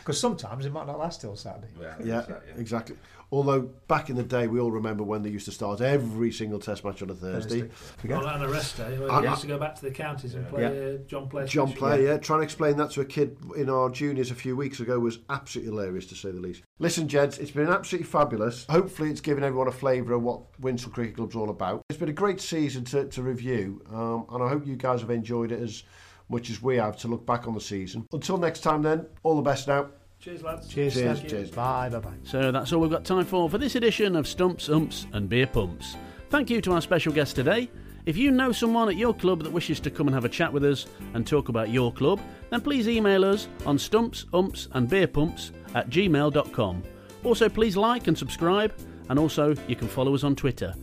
[0.00, 1.68] Because sometimes it might not last till Saturday.
[1.80, 2.60] Yeah, Yeah, that, yeah.
[2.60, 2.96] exactly.
[3.30, 6.58] Although back in the day, we all remember when they used to start every single
[6.58, 7.68] Test match on a Thursday.
[7.98, 8.18] Forget.
[8.22, 8.98] Well, and a rest day.
[8.98, 10.94] where I- we I- used to go back to the counties and play Yeah.
[10.94, 11.46] uh, John Player.
[11.46, 12.16] John Player, Play, yeah.
[12.16, 15.18] Trying to explain that to a kid in our juniors a few weeks ago was
[15.28, 16.62] absolutely hilarious, to say the least.
[16.78, 18.64] Listen, gents, it's been absolutely fabulous.
[18.70, 21.82] Hopefully, it's given everyone a flavour of what Winshill Cricket Club's all about.
[21.90, 25.10] It's been a great season to, to review, um, and I hope you guys have
[25.10, 25.82] enjoyed it as
[26.28, 28.06] much as we have to look back on the season.
[28.12, 29.88] Until next time, then, all the best now.
[30.20, 30.68] Cheers, lads.
[30.68, 31.50] Cheers, Cheers, cheers.
[31.50, 32.14] Bye, bye, bye.
[32.24, 35.46] So that's all we've got time for for this edition of Stumps, Umps and Beer
[35.46, 35.96] Pumps.
[36.30, 37.70] Thank you to our special guest today.
[38.04, 40.52] If you know someone at your club that wishes to come and have a chat
[40.52, 42.20] with us and talk about your club,
[42.50, 46.82] then please email us on stumps, umps and beer pumps at gmail.com.
[47.22, 48.74] Also, please like and subscribe,
[49.08, 50.74] and also you can follow us on Twitter.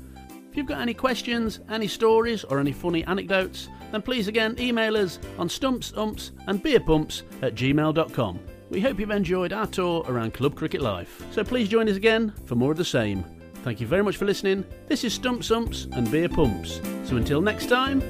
[0.51, 4.97] If you've got any questions, any stories, or any funny anecdotes, then please again email
[4.97, 8.39] us on stumps, umps, and beer pumps at gmail.com.
[8.69, 11.23] We hope you've enjoyed our tour around club cricket life.
[11.31, 13.23] So please join us again for more of the same.
[13.63, 14.65] Thank you very much for listening.
[14.87, 16.81] This is Stumps, Umps, and Beer Pumps.
[17.05, 18.03] So until next time,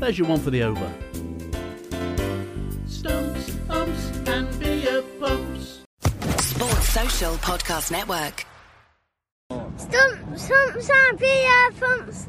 [0.00, 0.92] there's your one for the over.
[2.88, 5.82] Stumps, Umps, and Beer Pumps.
[6.38, 8.44] Sports Social Podcast Network.
[9.76, 12.28] Stump, stumps and beer pumps.